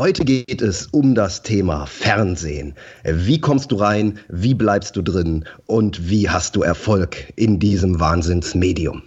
[0.00, 2.74] Heute geht es um das Thema Fernsehen.
[3.04, 4.18] Wie kommst du rein?
[4.30, 5.44] Wie bleibst du drin?
[5.66, 9.02] Und wie hast du Erfolg in diesem Wahnsinnsmedium?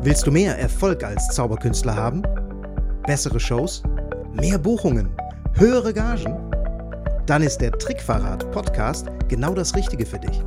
[0.00, 2.22] Willst du mehr Erfolg als Zauberkünstler haben?
[3.06, 3.82] Bessere Shows?
[4.32, 5.10] Mehr Buchungen?
[5.52, 6.57] Höhere Gagen?
[7.28, 10.42] Dann ist der Trickverrat Podcast genau das Richtige für dich.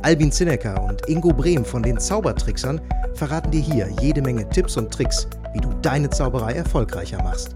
[0.00, 2.80] Albin Zinecker und Ingo Brehm von den Zaubertricksern
[3.12, 7.54] verraten dir hier jede Menge Tipps und Tricks, wie du deine Zauberei erfolgreicher machst.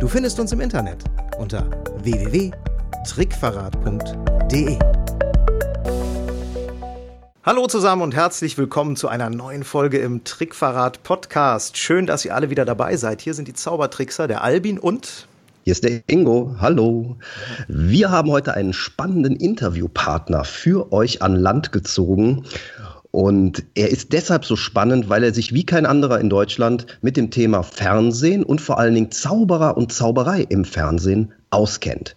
[0.00, 1.02] Du findest uns im Internet
[1.38, 1.64] unter
[2.02, 4.78] www.trickverrat.de.
[7.42, 11.78] Hallo zusammen und herzlich willkommen zu einer neuen Folge im Trickverrat Podcast.
[11.78, 13.22] Schön, dass ihr alle wieder dabei seid.
[13.22, 15.26] Hier sind die Zaubertrickser, der Albin und
[15.68, 16.56] hier ist der Ingo.
[16.60, 17.18] Hallo.
[17.68, 22.46] Wir haben heute einen spannenden Interviewpartner für euch an Land gezogen.
[23.10, 27.18] Und er ist deshalb so spannend, weil er sich wie kein anderer in Deutschland mit
[27.18, 32.16] dem Thema Fernsehen und vor allen Dingen Zauberer und Zauberei im Fernsehen auskennt.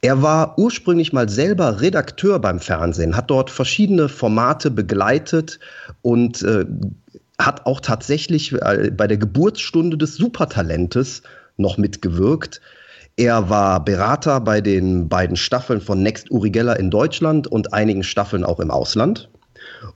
[0.00, 5.58] Er war ursprünglich mal selber Redakteur beim Fernsehen, hat dort verschiedene Formate begleitet
[6.02, 6.66] und äh,
[7.40, 11.22] hat auch tatsächlich äh, bei der Geburtsstunde des Supertalentes
[11.56, 12.60] noch mitgewirkt.
[13.16, 18.02] Er war Berater bei den beiden Staffeln von Next Uri Geller in Deutschland und einigen
[18.02, 19.28] Staffeln auch im Ausland.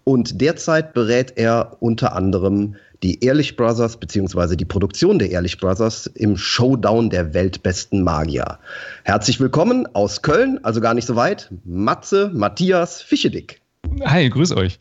[0.05, 6.07] Und derzeit berät er unter anderem die Ehrlich Brothers beziehungsweise die Produktion der Ehrlich Brothers
[6.07, 8.59] im Showdown der weltbesten Magier.
[9.05, 13.61] Herzlich willkommen aus Köln, also gar nicht so weit, Matze Matthias Fischedick.
[14.05, 14.79] Hi, grüß euch.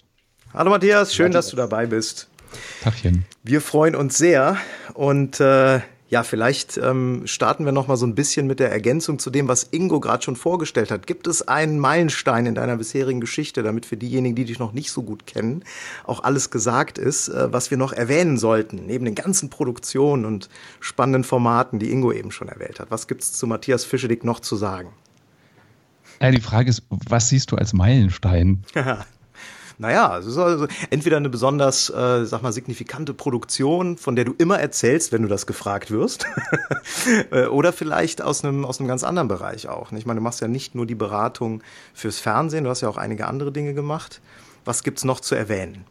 [0.54, 1.46] Hallo Matthias, schön, Matthias.
[1.46, 2.28] dass du dabei bist.
[2.82, 3.26] Tachchen.
[3.44, 4.58] Wir freuen uns sehr
[4.94, 9.18] und äh, ja, vielleicht ähm, starten wir noch mal so ein bisschen mit der Ergänzung
[9.18, 11.08] zu dem, was Ingo gerade schon vorgestellt hat.
[11.08, 14.92] Gibt es einen Meilenstein in deiner bisherigen Geschichte, damit für diejenigen, die dich noch nicht
[14.92, 15.64] so gut kennen,
[16.04, 20.50] auch alles gesagt ist, äh, was wir noch erwähnen sollten, neben den ganzen Produktionen und
[20.80, 22.92] spannenden Formaten, die Ingo eben schon erwähnt hat?
[22.92, 24.90] Was gibt es zu Matthias Fischedick noch zu sagen?
[26.22, 28.64] Ja, die Frage ist, was siehst du als Meilenstein?
[29.78, 34.34] Naja, es ist also entweder eine besonders, äh, sag mal, signifikante Produktion, von der du
[34.38, 36.26] immer erzählst, wenn du das gefragt wirst,
[37.32, 39.92] äh, oder vielleicht aus einem, aus einem ganz anderen Bereich auch.
[39.92, 41.62] Ich meine, du machst ja nicht nur die Beratung
[41.94, 44.22] fürs Fernsehen, du hast ja auch einige andere Dinge gemacht.
[44.64, 45.86] Was gibt's noch zu erwähnen?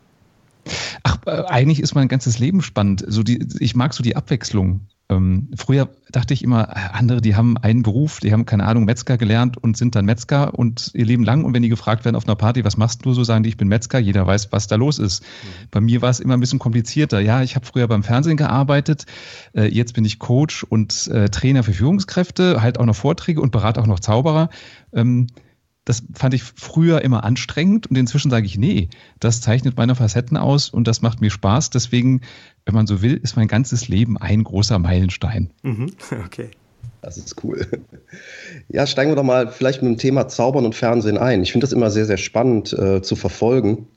[1.02, 3.04] Ach, eigentlich ist mein ganzes Leben spannend.
[3.06, 4.88] So die, ich mag so die Abwechslung.
[5.10, 8.86] Ähm, früher dachte ich immer, äh, andere, die haben einen Beruf, die haben, keine Ahnung,
[8.86, 11.44] Metzger gelernt und sind dann Metzger und ihr Leben lang.
[11.44, 13.58] Und wenn die gefragt werden auf einer Party, was machst du so, sagen die, ich
[13.58, 15.22] bin Metzger, jeder weiß, was da los ist.
[15.22, 15.68] Mhm.
[15.70, 17.20] Bei mir war es immer ein bisschen komplizierter.
[17.20, 19.04] Ja, ich habe früher beim Fernsehen gearbeitet,
[19.54, 23.52] äh, jetzt bin ich Coach und äh, Trainer für Führungskräfte, halt auch noch Vorträge und
[23.52, 24.48] berate auch noch Zauberer.
[24.94, 25.26] Ähm,
[25.84, 28.88] das fand ich früher immer anstrengend und inzwischen sage ich, nee,
[29.20, 31.70] das zeichnet meine Facetten aus und das macht mir Spaß.
[31.70, 32.22] Deswegen,
[32.64, 35.50] wenn man so will, ist mein ganzes Leben ein großer Meilenstein.
[35.62, 35.92] Mhm.
[36.26, 36.50] Okay.
[37.00, 37.66] Das ist cool.
[38.68, 41.42] Ja, steigen wir doch mal vielleicht mit dem Thema Zaubern und Fernsehen ein.
[41.42, 43.88] Ich finde das immer sehr, sehr spannend äh, zu verfolgen,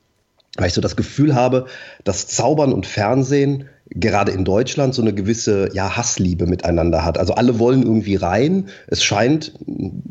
[0.57, 1.67] weil ich so das Gefühl habe,
[2.03, 7.17] dass Zaubern und Fernsehen gerade in Deutschland so eine gewisse ja, Hassliebe miteinander hat.
[7.17, 8.67] Also alle wollen irgendwie rein.
[8.87, 9.53] Es scheint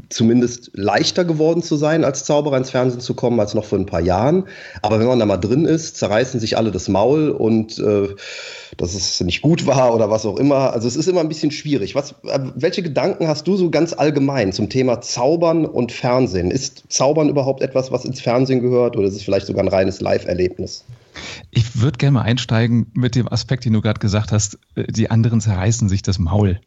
[0.09, 3.87] zumindest leichter geworden zu sein, als Zauberer ins Fernsehen zu kommen, als noch vor ein
[3.87, 4.45] paar Jahren.
[4.83, 8.09] Aber wenn man da mal drin ist, zerreißen sich alle das Maul und äh,
[8.77, 10.73] dass es nicht gut war oder was auch immer.
[10.73, 11.95] Also es ist immer ein bisschen schwierig.
[11.95, 16.51] Was, äh, welche Gedanken hast du so ganz allgemein zum Thema Zaubern und Fernsehen?
[16.51, 20.01] Ist Zaubern überhaupt etwas, was ins Fernsehen gehört oder ist es vielleicht sogar ein reines
[20.01, 20.85] Live-Erlebnis?
[21.51, 25.11] Ich würde gerne mal einsteigen mit dem Aspekt, den du gerade gesagt hast, äh, die
[25.11, 26.61] anderen zerreißen sich das Maul.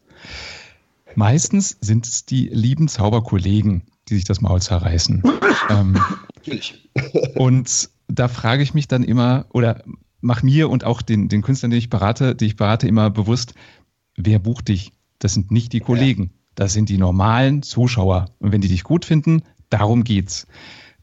[1.14, 5.22] Meistens sind es die lieben Zauberkollegen, die sich das Maul zerreißen.
[5.70, 5.98] ähm,
[6.36, 6.88] Natürlich.
[7.36, 9.82] und da frage ich mich dann immer, oder
[10.20, 13.54] mach mir und auch den, den Künstlern, die ich berate, die ich berate, immer bewusst,
[14.16, 14.92] wer bucht dich?
[15.18, 16.32] Das sind nicht die Kollegen.
[16.54, 18.26] Das sind die normalen Zuschauer.
[18.38, 20.46] Und wenn die dich gut finden, darum geht's.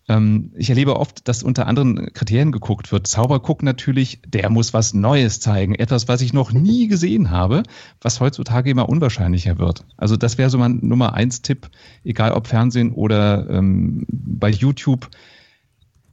[0.08, 3.08] Ähm, ich erlebe oft, dass unter anderen Kriterien geguckt wird.
[3.08, 5.76] Zauber guckt natürlich, der muss was Neues zeigen.
[5.76, 7.64] Etwas, was ich noch nie gesehen habe,
[8.02, 9.86] was heutzutage immer unwahrscheinlicher wird.
[9.98, 11.70] Also das wäre so mein Nummer eins Tipp,
[12.04, 15.10] egal ob Fernsehen oder ähm, bei YouTube.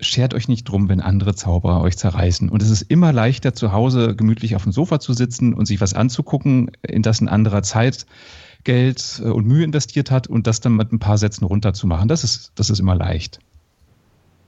[0.01, 2.49] Schert euch nicht drum, wenn andere Zauberer euch zerreißen.
[2.49, 5.81] Und es ist immer leichter, zu Hause gemütlich auf dem Sofa zu sitzen und sich
[5.81, 8.07] was anzugucken, in das ein anderer Zeit
[8.65, 12.09] Geld äh, und Mühe investiert hat und das dann mit ein paar Sätzen runterzumachen.
[12.09, 13.39] Das ist, das ist immer leicht.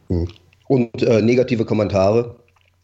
[0.08, 0.28] Hm.
[0.68, 2.36] Und äh, negative Kommentare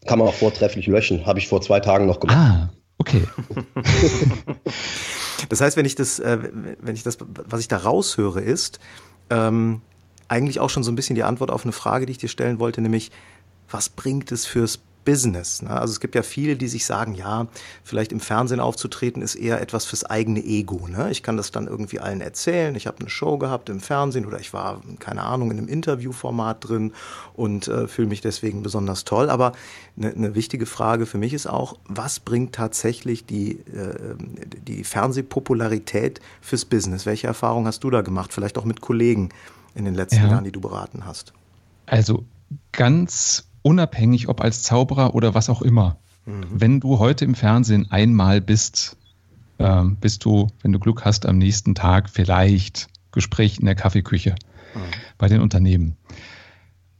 [0.05, 1.25] kann man auch vortrefflich löschen.
[1.25, 2.37] Habe ich vor zwei Tagen noch gemacht.
[2.37, 3.23] Ah, okay.
[5.49, 6.37] das heißt, wenn ich das, äh,
[6.79, 8.79] wenn ich das, was ich da raushöre, ist,
[9.29, 9.81] ähm,
[10.27, 12.59] eigentlich auch schon so ein bisschen die Antwort auf eine Frage, die ich dir stellen
[12.59, 13.11] wollte, nämlich,
[13.69, 15.61] was bringt es fürs Business.
[15.61, 15.69] Ne?
[15.69, 17.47] Also es gibt ja viele, die sich sagen, ja,
[17.83, 20.87] vielleicht im Fernsehen aufzutreten ist eher etwas fürs eigene Ego.
[20.87, 21.11] Ne?
[21.11, 22.75] Ich kann das dann irgendwie allen erzählen.
[22.75, 26.67] Ich habe eine Show gehabt im Fernsehen oder ich war, keine Ahnung, in einem Interviewformat
[26.67, 26.93] drin
[27.33, 29.29] und äh, fühle mich deswegen besonders toll.
[29.29, 29.53] Aber
[29.97, 34.15] eine, eine wichtige Frage für mich ist auch, was bringt tatsächlich die, äh,
[34.67, 37.05] die Fernsehpopularität fürs Business?
[37.05, 38.33] Welche Erfahrungen hast du da gemacht?
[38.33, 39.29] Vielleicht auch mit Kollegen
[39.75, 40.29] in den letzten ja.
[40.29, 41.33] Jahren, die du beraten hast?
[41.85, 42.25] Also
[42.71, 45.97] ganz unabhängig ob als Zauberer oder was auch immer.
[46.25, 46.43] Mhm.
[46.51, 48.97] Wenn du heute im Fernsehen einmal bist,
[49.57, 54.35] äh, bist du, wenn du Glück hast, am nächsten Tag vielleicht Gespräch in der Kaffeeküche
[54.75, 54.79] mhm.
[55.17, 55.97] bei den Unternehmen.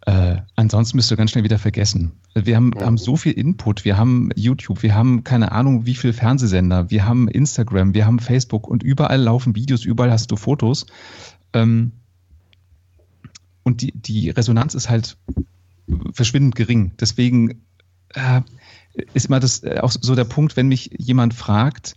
[0.05, 2.13] Äh, ansonsten bist du ganz schnell wieder vergessen.
[2.33, 2.81] Wir haben, mhm.
[2.81, 7.05] haben, so viel Input, wir haben YouTube, wir haben keine Ahnung, wie viele Fernsehsender, wir
[7.05, 10.87] haben Instagram, wir haben Facebook und überall laufen Videos, überall hast du Fotos.
[11.53, 11.93] Ähm,
[13.63, 15.17] und die, die Resonanz ist halt
[16.13, 16.93] verschwindend gering.
[16.99, 17.63] Deswegen
[18.13, 18.41] äh,
[19.13, 21.95] ist immer das äh, auch so der Punkt, wenn mich jemand fragt,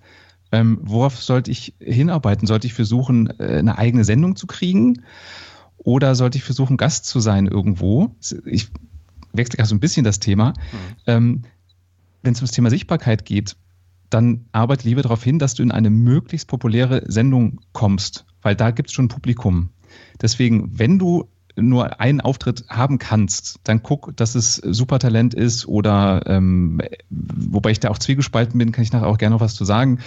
[0.53, 2.47] ähm, worauf sollte ich hinarbeiten?
[2.47, 5.03] Sollte ich versuchen, äh, eine eigene Sendung zu kriegen?
[5.77, 8.15] Oder sollte ich versuchen, Gast zu sein irgendwo?
[8.45, 8.69] Ich
[9.33, 10.51] wechsle gerade so ein bisschen das Thema.
[10.51, 10.55] Mhm.
[11.07, 11.43] Ähm,
[12.23, 13.57] wenn es ums Thema Sichtbarkeit geht,
[14.11, 18.71] dann arbeite lieber darauf hin, dass du in eine möglichst populäre Sendung kommst, weil da
[18.71, 19.71] gibt es schon ein Publikum.
[20.21, 26.23] Deswegen, wenn du nur einen Auftritt haben kannst, dann guck, dass es Supertalent ist oder
[26.27, 26.81] ähm,
[27.11, 30.01] wobei ich da auch zwiegespalten bin, kann ich nachher auch gerne noch was zu sagen.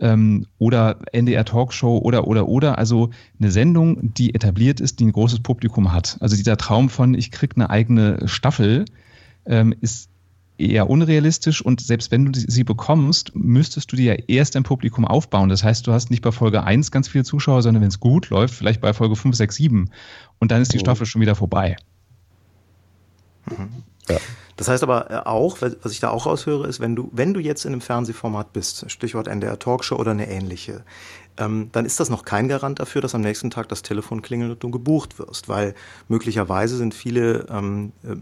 [0.00, 5.12] Ähm, oder NDR Talkshow oder oder oder also eine Sendung, die etabliert ist, die ein
[5.12, 6.18] großes Publikum hat.
[6.20, 8.84] Also dieser Traum von ich krieg eine eigene Staffel
[9.44, 10.08] ähm, ist
[10.58, 15.04] eher unrealistisch und selbst wenn du sie bekommst, müsstest du dir ja erst ein Publikum
[15.04, 15.48] aufbauen.
[15.48, 18.30] Das heißt, du hast nicht bei Folge 1 ganz viele Zuschauer, sondern wenn es gut
[18.30, 19.90] läuft, vielleicht bei Folge 5, 6, 7
[20.38, 20.80] und dann ist die oh.
[20.80, 21.76] Staffel schon wieder vorbei.
[23.46, 23.84] Mhm.
[24.08, 24.18] Ja.
[24.56, 27.40] Das heißt aber äh, auch, was ich da auch raushöre, ist, wenn du, wenn du
[27.40, 30.84] jetzt in einem Fernsehformat bist, Stichwort NDR Talkshow oder eine ähnliche,
[31.38, 34.50] ähm, dann ist das noch kein Garant dafür, dass am nächsten Tag das Telefon klingelt
[34.50, 35.74] und du gebucht wirst, weil
[36.08, 38.16] möglicherweise sind viele ähm, äh,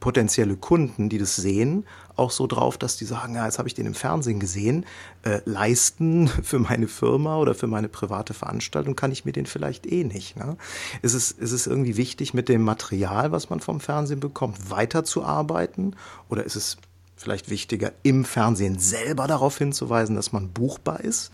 [0.00, 1.84] potenzielle Kunden, die das sehen,
[2.16, 4.84] auch so drauf, dass die sagen, ja, jetzt habe ich den im Fernsehen gesehen,
[5.22, 9.86] äh, leisten für meine Firma oder für meine private Veranstaltung kann ich mir den vielleicht
[9.86, 10.36] eh nicht.
[10.36, 10.56] Ne?
[11.02, 15.94] Ist, es, ist es irgendwie wichtig, mit dem Material, was man vom Fernsehen bekommt, weiterzuarbeiten
[16.28, 16.78] oder ist es
[17.16, 21.30] vielleicht wichtiger, im Fernsehen selber darauf hinzuweisen, dass man buchbar ist?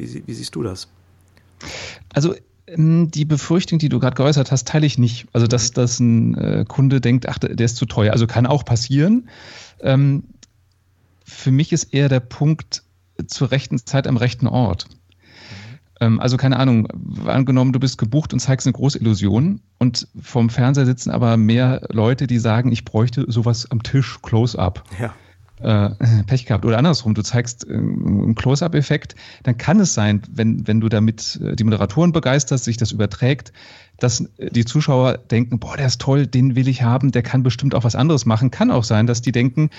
[0.00, 0.88] Wie, wie siehst du das?
[2.12, 2.34] Also
[2.66, 5.26] ähm, die Befürchtung, die du gerade geäußert hast, teile ich nicht.
[5.32, 5.74] Also, dass, mhm.
[5.74, 8.12] dass ein äh, Kunde denkt, ach, der ist zu teuer.
[8.12, 9.28] Also kann auch passieren.
[9.80, 10.24] Ähm,
[11.24, 12.82] für mich ist eher der Punkt
[13.26, 14.88] zur rechten Zeit am rechten Ort.
[14.88, 14.96] Mhm.
[16.00, 16.88] Ähm, also keine Ahnung,
[17.26, 21.82] angenommen, du bist gebucht und zeigst eine große Illusion und vom Fernseher sitzen aber mehr
[21.90, 24.84] Leute, die sagen, ich bräuchte sowas am Tisch, Close-up.
[24.98, 25.14] Ja
[25.62, 25.90] äh,
[26.26, 26.64] Pech gehabt.
[26.64, 31.40] Oder andersrum, du zeigst äh, einen Close-up-Effekt, dann kann es sein, wenn, wenn du damit
[31.42, 33.52] äh, die Moderatoren begeisterst, sich das überträgt,
[33.98, 37.74] dass die Zuschauer denken, boah, der ist toll, den will ich haben, der kann bestimmt
[37.74, 38.50] auch was anderes machen.
[38.50, 39.70] Kann auch sein, dass die denken,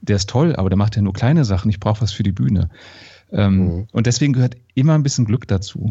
[0.00, 2.32] der ist toll, aber der macht ja nur kleine Sachen, ich brauche was für die
[2.32, 2.70] Bühne.
[3.32, 3.86] Ähm, mhm.
[3.92, 5.90] Und deswegen gehört immer ein bisschen Glück dazu.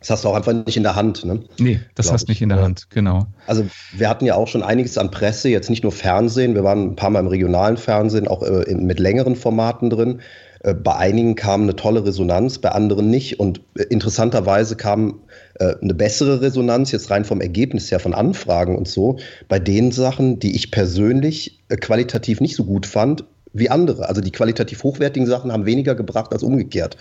[0.00, 1.24] Das hast du auch einfach nicht in der Hand.
[1.24, 1.40] Ne?
[1.58, 3.26] Nee, das hast du nicht in der Hand, genau.
[3.46, 6.90] Also wir hatten ja auch schon einiges an Presse, jetzt nicht nur Fernsehen, wir waren
[6.92, 10.20] ein paar Mal im regionalen Fernsehen, auch äh, mit längeren Formaten drin.
[10.60, 13.40] Äh, bei einigen kam eine tolle Resonanz, bei anderen nicht.
[13.40, 15.20] Und äh, interessanterweise kam
[15.54, 19.18] äh, eine bessere Resonanz, jetzt rein vom Ergebnis her, von Anfragen und so,
[19.48, 24.08] bei den Sachen, die ich persönlich äh, qualitativ nicht so gut fand, wie andere.
[24.08, 26.96] Also die qualitativ hochwertigen Sachen haben weniger gebracht als umgekehrt.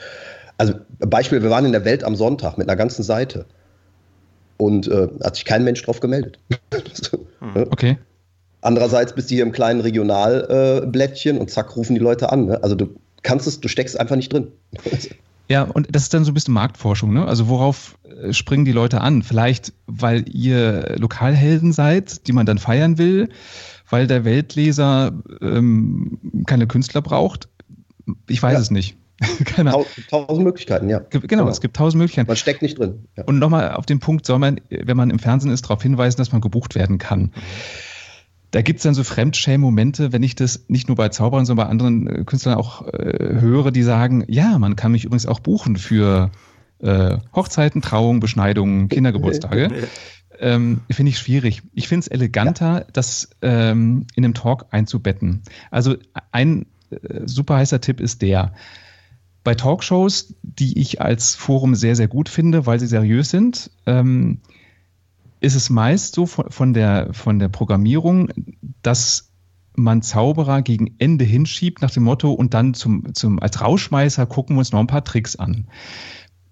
[0.58, 3.46] Also Beispiel, wir waren in der Welt am Sonntag mit einer ganzen Seite.
[4.58, 6.40] Und äh, hat sich kein Mensch drauf gemeldet.
[7.40, 7.68] Hm.
[7.70, 8.00] okay.
[8.62, 12.48] Andererseits bist du hier im kleinen Regionalblättchen äh, und zack, rufen die Leute an.
[12.48, 12.64] Ne?
[12.64, 14.48] Also du kannst es, du steckst einfach nicht drin.
[15.50, 17.26] Ja, und das ist dann so ein bisschen Marktforschung, ne?
[17.26, 19.24] Also worauf äh, springen die Leute an?
[19.24, 23.30] Vielleicht, weil ihr Lokalhelden seid, die man dann feiern will,
[23.90, 27.48] weil der Weltleser ähm, keine Künstler braucht.
[28.28, 28.60] Ich weiß ja.
[28.60, 28.98] es nicht.
[29.46, 29.86] Keine Ahnung.
[30.10, 31.00] Tausend Möglichkeiten, ja.
[31.00, 32.28] Genau, genau, es gibt tausend Möglichkeiten.
[32.28, 33.08] Man steckt nicht drin.
[33.16, 33.24] Ja.
[33.24, 36.32] Und nochmal auf den Punkt soll man, wenn man im Fernsehen ist, darauf hinweisen, dass
[36.32, 37.32] man gebucht werden kann.
[38.52, 41.70] Da gibt es dann so Fremdschämen-Momente, wenn ich das nicht nur bei Zauberern, sondern bei
[41.70, 45.76] anderen äh, Künstlern auch äh, höre, die sagen, ja, man kann mich übrigens auch buchen
[45.76, 46.32] für
[46.80, 49.88] äh, Hochzeiten, Trauungen, Beschneidungen, Kindergeburtstage.
[50.40, 51.64] ähm, finde ich schwierig.
[51.74, 52.86] Ich finde es eleganter, ja.
[52.94, 55.42] das ähm, in einem Talk einzubetten.
[55.72, 55.96] Also
[56.32, 58.54] ein äh, super heißer Tipp ist der,
[59.48, 64.42] bei Talkshows, die ich als Forum sehr, sehr gut finde, weil sie seriös sind, ähm,
[65.40, 68.28] ist es meist so von, von, der, von der Programmierung,
[68.82, 69.32] dass
[69.74, 74.58] man Zauberer gegen Ende hinschiebt nach dem Motto und dann zum, zum, als Rauschmeißer gucken
[74.58, 75.70] wir uns noch ein paar Tricks an.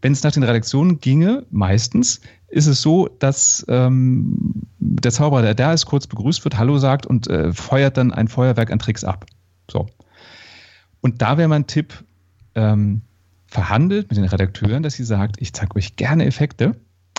[0.01, 5.53] Wenn es nach den Redaktionen ginge, meistens, ist es so, dass ähm, der Zauberer, der
[5.53, 9.03] da ist, kurz begrüßt wird, Hallo sagt und äh, feuert dann ein Feuerwerk an Tricks
[9.03, 9.25] ab.
[9.69, 9.87] So.
[11.01, 12.05] Und da wäre mein Tipp,
[12.55, 13.01] ähm,
[13.47, 16.75] verhandelt mit den Redakteuren, dass sie sagt, ich zeige euch gerne Effekte,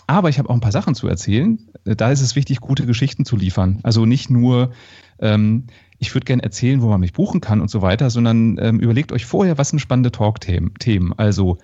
[0.06, 1.58] aber ich habe auch ein paar Sachen zu erzählen.
[1.84, 3.80] Da ist es wichtig, gute Geschichten zu liefern.
[3.82, 4.72] Also nicht nur,
[5.18, 5.64] ähm,
[5.98, 9.12] ich würde gerne erzählen, wo man mich buchen kann und so weiter, sondern ähm, überlegt
[9.12, 11.12] euch vorher, was sind spannende Talk-Themen.
[11.16, 11.58] Also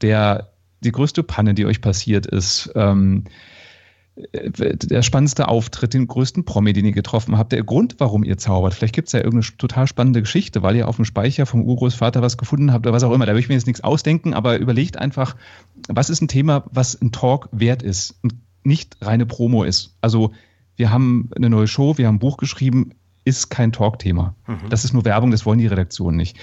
[0.00, 3.24] der, die größte Panne, die euch passiert ist, ähm,
[4.14, 8.74] der spannendste Auftritt, den größten Promi, den ihr getroffen habt, der Grund, warum ihr zaubert.
[8.74, 12.20] Vielleicht gibt es ja irgendeine total spannende Geschichte, weil ihr auf dem Speicher vom Urgroßvater
[12.20, 13.24] was gefunden habt oder was auch immer.
[13.24, 15.36] Da will ich mir jetzt nichts ausdenken, aber überlegt einfach,
[15.88, 19.96] was ist ein Thema, was ein Talk wert ist und nicht reine Promo ist.
[20.02, 20.32] Also
[20.76, 22.92] wir haben eine neue Show, wir haben ein Buch geschrieben,
[23.24, 24.34] ist kein Talk-Thema.
[24.46, 24.68] Mhm.
[24.68, 26.38] Das ist nur Werbung, das wollen die Redaktionen nicht.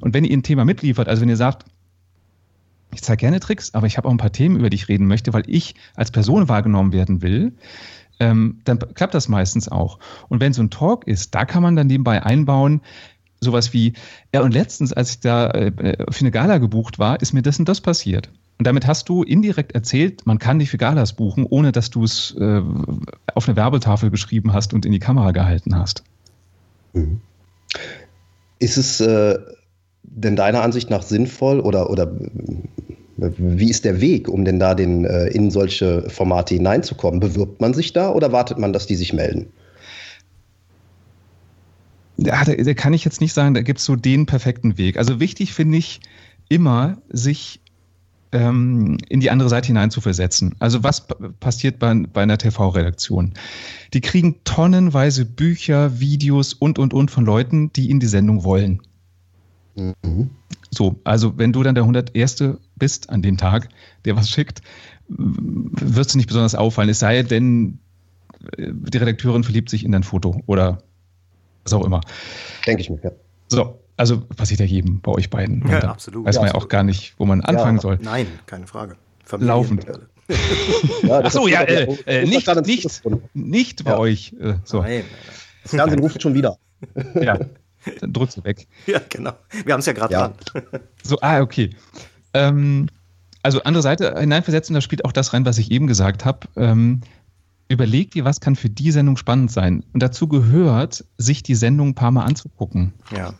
[0.00, 1.66] Und wenn ihr ein Thema mitliefert, also wenn ihr sagt,
[2.92, 5.06] ich zeige gerne Tricks, aber ich habe auch ein paar Themen, über die ich reden
[5.06, 7.52] möchte, weil ich als Person wahrgenommen werden will.
[8.20, 9.98] Ähm, dann klappt das meistens auch.
[10.28, 12.82] Und wenn so ein Talk ist, da kann man dann nebenbei einbauen,
[13.40, 13.94] sowas wie,
[14.32, 15.72] ja, und letztens, als ich da äh,
[16.10, 18.30] für eine Gala gebucht war, ist mir das und das passiert.
[18.58, 22.04] Und damit hast du indirekt erzählt, man kann dich für Galas buchen, ohne dass du
[22.04, 22.62] es äh,
[23.34, 26.04] auf eine Werbetafel geschrieben hast und in die Kamera gehalten hast.
[26.92, 27.20] Mhm.
[28.60, 29.38] Ist es äh,
[30.02, 32.12] denn deiner Ansicht nach sinnvoll oder, oder
[33.16, 37.20] wie ist der Weg, um denn da den, äh, in solche Formate hineinzukommen?
[37.20, 39.46] Bewirbt man sich da oder wartet man, dass die sich melden?
[42.16, 44.96] Ja, da, da kann ich jetzt nicht sagen, da gibt es so den perfekten Weg.
[44.96, 46.00] Also wichtig finde ich
[46.48, 47.60] immer, sich
[48.32, 50.54] ähm, in die andere Seite hineinzuversetzen.
[50.58, 51.06] Also was
[51.40, 53.34] passiert bei, bei einer TV-Redaktion?
[53.94, 58.82] Die kriegen tonnenweise Bücher, Videos und, und, und von Leuten, die in die Sendung wollen.
[59.74, 60.30] Mhm.
[60.70, 62.44] So, also wenn du dann der 101.
[62.76, 63.68] bist an dem Tag,
[64.04, 64.62] der was schickt,
[65.08, 66.88] wirst du nicht besonders auffallen.
[66.88, 67.78] Es sei denn,
[68.58, 70.78] die Redakteurin verliebt sich in dein Foto oder
[71.64, 72.00] was auch immer.
[72.66, 73.10] Denke ich mir, ja.
[73.48, 75.66] So, also passiert ja jedem bei euch beiden.
[75.68, 76.26] Ja, absolut.
[76.26, 77.98] Weiß man ja auch gar nicht, wo man anfangen ja, soll.
[78.02, 78.96] Nein, keine Frage.
[79.38, 79.86] Laufend.
[81.02, 83.02] ja, Ach so, ja, äh, äh, nicht, nicht,
[83.34, 84.34] nicht bei euch.
[84.40, 84.80] Äh, so.
[84.80, 85.04] Nein.
[85.62, 86.58] Das Fernsehen ruft schon wieder.
[87.14, 87.38] ja.
[88.00, 88.66] Dann drückst du weg.
[88.86, 89.32] Ja, genau.
[89.64, 90.28] Wir haben es ja gerade ja.
[90.28, 90.62] dran.
[91.02, 91.70] So, ah, okay.
[92.34, 92.88] Ähm,
[93.42, 96.48] also andere Seite hineinversetzen, da spielt auch das rein, was ich eben gesagt habe.
[96.56, 97.00] Ähm,
[97.68, 99.82] überleg dir, was kann für die Sendung spannend sein.
[99.92, 102.92] Und dazu gehört, sich die Sendung ein paar Mal anzugucken.
[103.14, 103.34] Ja.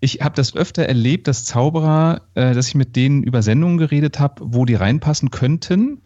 [0.00, 4.18] Ich habe das öfter erlebt, dass Zauberer, äh, dass ich mit denen über Sendungen geredet
[4.18, 6.02] habe, wo die reinpassen könnten.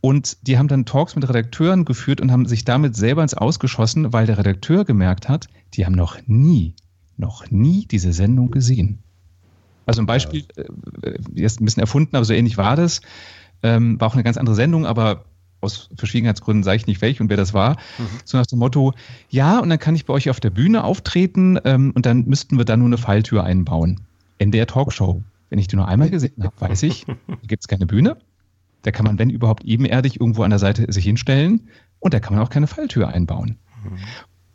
[0.00, 4.12] Und die haben dann Talks mit Redakteuren geführt und haben sich damit selber ins Ausgeschossen,
[4.12, 6.74] weil der Redakteur gemerkt hat, die haben noch nie
[7.16, 8.98] noch nie diese Sendung gesehen.
[9.86, 13.00] Also ein Beispiel, äh, jetzt ein bisschen erfunden, aber so ähnlich war das.
[13.62, 15.24] Ähm, war auch eine ganz andere Sendung, aber
[15.60, 17.72] aus Verschwiegenheitsgründen sage ich nicht welche und wer das war.
[17.98, 18.06] Mhm.
[18.24, 18.92] So nach dem Motto,
[19.30, 22.58] ja, und dann kann ich bei euch auf der Bühne auftreten ähm, und dann müssten
[22.58, 24.00] wir da nur eine Falltür einbauen.
[24.38, 25.22] In der Talkshow.
[25.50, 28.18] Wenn ich die nur einmal gesehen habe, weiß ich, da gibt es keine Bühne.
[28.82, 31.68] Da kann man, wenn überhaupt, ebenerdig irgendwo an der Seite sich hinstellen
[32.00, 33.56] und da kann man auch keine Falltür einbauen.
[33.82, 33.98] Mhm.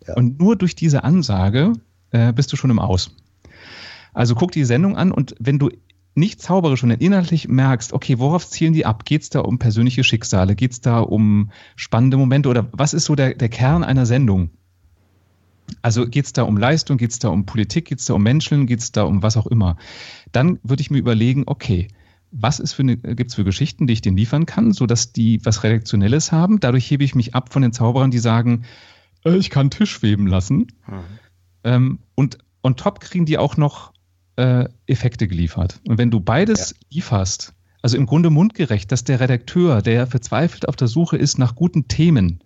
[0.08, 0.13] Ja.
[0.16, 1.74] Und nur durch diese Ansage
[2.12, 3.16] äh, bist du schon im Aus.
[4.13, 5.70] Also guck die Sendung an und wenn du
[6.16, 9.06] nicht zauberisch und inhaltlich merkst, okay, worauf zielen die ab?
[9.06, 10.56] Geht es da um persönliche Schicksale?
[10.56, 12.50] Geht es da um spannende Momente?
[12.50, 14.50] Oder was ist so der, der Kern einer Sendung?
[15.82, 18.24] Also geht es da um Leistung, geht es da um Politik, geht es da um
[18.24, 19.78] Menschen, geht es da um was auch immer?
[20.32, 21.88] Dann würde ich mir überlegen, okay,
[22.32, 26.60] was gibt es für Geschichten, die ich denen liefern kann, sodass die was Redaktionelles haben?
[26.60, 28.66] Dadurch hebe ich mich ab von den Zauberern, die sagen,
[29.25, 30.68] äh, ich kann Tisch schweben lassen.
[30.88, 31.20] Mhm.
[31.63, 33.94] Ähm, und on top kriegen die auch noch
[34.36, 35.80] äh, Effekte geliefert.
[35.88, 36.78] Und wenn du beides ja.
[36.92, 41.56] lieferst, also im Grunde mundgerecht, dass der Redakteur, der verzweifelt auf der Suche ist nach
[41.56, 42.44] guten Themen,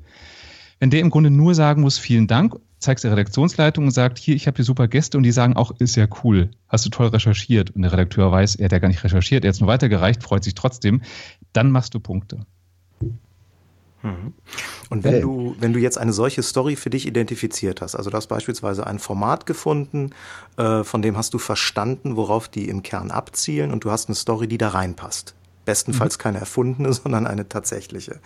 [0.79, 4.35] wenn der im Grunde nur sagen muss, vielen Dank, zeigst der Redaktionsleitung und sagt, hier,
[4.35, 7.07] ich habe hier super Gäste und die sagen auch, ist ja cool, hast du toll
[7.07, 7.71] recherchiert.
[7.71, 10.21] Und der Redakteur weiß, er hat ja gar nicht recherchiert, er hat es nur weitergereicht,
[10.21, 11.01] freut sich trotzdem,
[11.53, 12.45] dann machst du Punkte.
[14.03, 14.33] Mhm.
[14.89, 18.17] Und wenn du, wenn du jetzt eine solche Story für dich identifiziert hast, also du
[18.17, 20.11] hast beispielsweise ein Format gefunden,
[20.57, 24.15] äh, von dem hast du verstanden, worauf die im Kern abzielen und du hast eine
[24.15, 25.35] Story, die da reinpasst.
[25.65, 26.21] Bestenfalls mhm.
[26.21, 28.19] keine erfundene, sondern eine tatsächliche.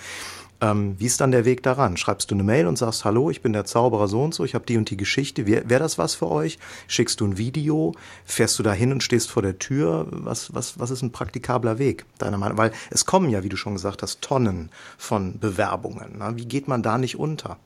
[0.60, 1.98] Ähm, wie ist dann der Weg daran?
[1.98, 4.56] Schreibst du eine Mail und sagst, hallo, ich bin der Zauberer so und so, ich
[4.56, 6.58] habe die und die Geschichte, wäre wär das was für euch?
[6.88, 7.94] Schickst du ein Video?
[8.26, 10.08] Fährst du da hin und stehst vor der Tür?
[10.10, 12.58] Was, was, was ist ein praktikabler Weg, deiner Meinung?
[12.58, 16.16] Weil es kommen ja, wie du schon gesagt hast, Tonnen von Bewerbungen.
[16.18, 16.36] Na?
[16.36, 17.58] Wie geht man da nicht unter?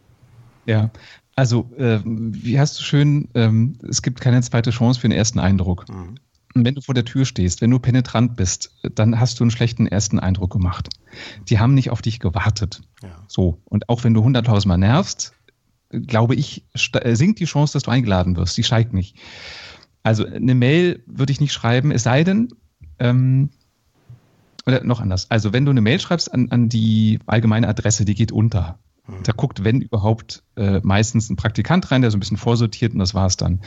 [0.66, 0.90] Ja,
[1.36, 5.40] also äh, wie hast du schön, ähm, es gibt keine zweite Chance für den ersten
[5.40, 5.88] Eindruck.
[5.88, 6.16] Mhm
[6.54, 9.88] wenn du vor der Tür stehst, wenn du penetrant bist, dann hast du einen schlechten
[9.88, 10.90] ersten Eindruck gemacht.
[11.50, 12.82] Die haben nicht auf dich gewartet.
[13.02, 13.24] Ja.
[13.28, 13.62] So.
[13.66, 15.34] Und auch wenn du hunderttausendmal nervst,
[15.90, 18.58] glaube ich, äh, sinkt die Chance, dass du eingeladen wirst.
[18.58, 19.18] Die steigt nicht.
[20.04, 22.50] Also eine Mail würde ich nicht schreiben, es sei denn,
[23.00, 23.50] ähm,
[24.66, 25.30] oder noch anders.
[25.30, 28.80] Also wenn du eine Mail schreibst an, an die allgemeine Adresse, die geht unter.
[29.08, 29.24] Mhm.
[29.24, 33.00] Da guckt, wenn überhaupt, äh, meistens ein Praktikant rein, der so ein bisschen vorsortiert und
[33.00, 33.62] das war's dann.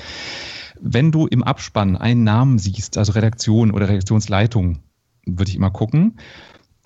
[0.81, 4.81] Wenn du im Abspann einen Namen siehst, also Redaktion oder Redaktionsleitung,
[5.27, 6.19] würde ich immer gucken.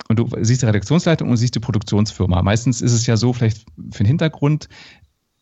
[0.07, 2.41] Und du siehst die Redaktionsleitung und siehst die Produktionsfirma.
[2.41, 4.69] Meistens ist es ja so, vielleicht für den Hintergrund,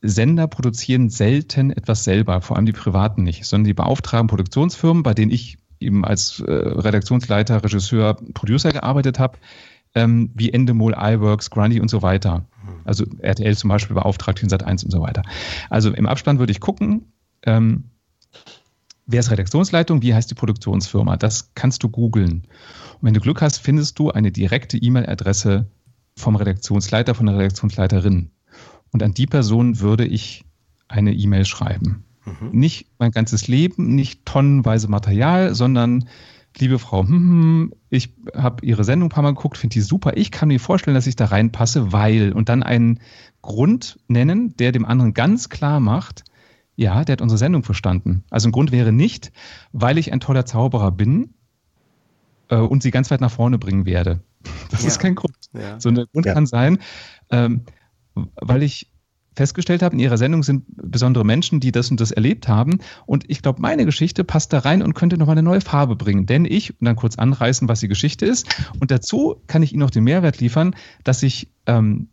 [0.01, 5.13] Sender produzieren selten etwas selber, vor allem die privaten nicht, sondern die beauftragen Produktionsfirmen, bei
[5.13, 9.37] denen ich eben als äh, Redaktionsleiter, Regisseur, Producer gearbeitet habe,
[9.95, 12.45] ähm, wie Endemol, iWorks, Grundy und so weiter.
[12.83, 15.23] Also RTL zum Beispiel beauftragt Sat 1 und so weiter.
[15.69, 17.11] Also im Abspann würde ich gucken,
[17.43, 17.85] ähm,
[19.07, 21.17] wer ist Redaktionsleitung, wie heißt die Produktionsfirma.
[21.17, 22.43] Das kannst du googeln.
[22.93, 25.67] Und wenn du Glück hast, findest du eine direkte E-Mail-Adresse
[26.15, 28.31] vom Redaktionsleiter, von der Redaktionsleiterin.
[28.91, 30.45] Und an die Person würde ich
[30.87, 32.05] eine E-Mail schreiben.
[32.25, 32.49] Mhm.
[32.51, 36.07] Nicht mein ganzes Leben, nicht tonnenweise Material, sondern
[36.57, 40.17] liebe Frau, hm, hm, ich habe Ihre Sendung ein paar Mal geguckt, finde die super.
[40.17, 42.99] Ich kann mir vorstellen, dass ich da reinpasse, weil und dann einen
[43.41, 46.23] Grund nennen, der dem anderen ganz klar macht,
[46.77, 48.23] ja, der hat unsere Sendung verstanden.
[48.29, 49.31] Also ein Grund wäre nicht,
[49.73, 51.33] weil ich ein toller Zauberer bin
[52.49, 54.21] äh, und sie ganz weit nach vorne bringen werde.
[54.69, 54.87] Das ja.
[54.87, 55.35] ist kein Grund.
[55.53, 55.79] Ja.
[55.79, 56.33] So ein Grund ja.
[56.33, 56.79] kann sein,
[57.31, 57.61] ähm,
[58.15, 58.91] weil ich
[59.37, 62.79] festgestellt habe, in ihrer Sendung sind besondere Menschen, die das und das erlebt haben.
[63.05, 66.25] Und ich glaube, meine Geschichte passt da rein und könnte nochmal eine neue Farbe bringen.
[66.25, 68.47] Denn ich, und dann kurz anreißen, was die Geschichte ist.
[68.79, 72.09] Und dazu kann ich Ihnen noch den Mehrwert liefern, dass ich ähm,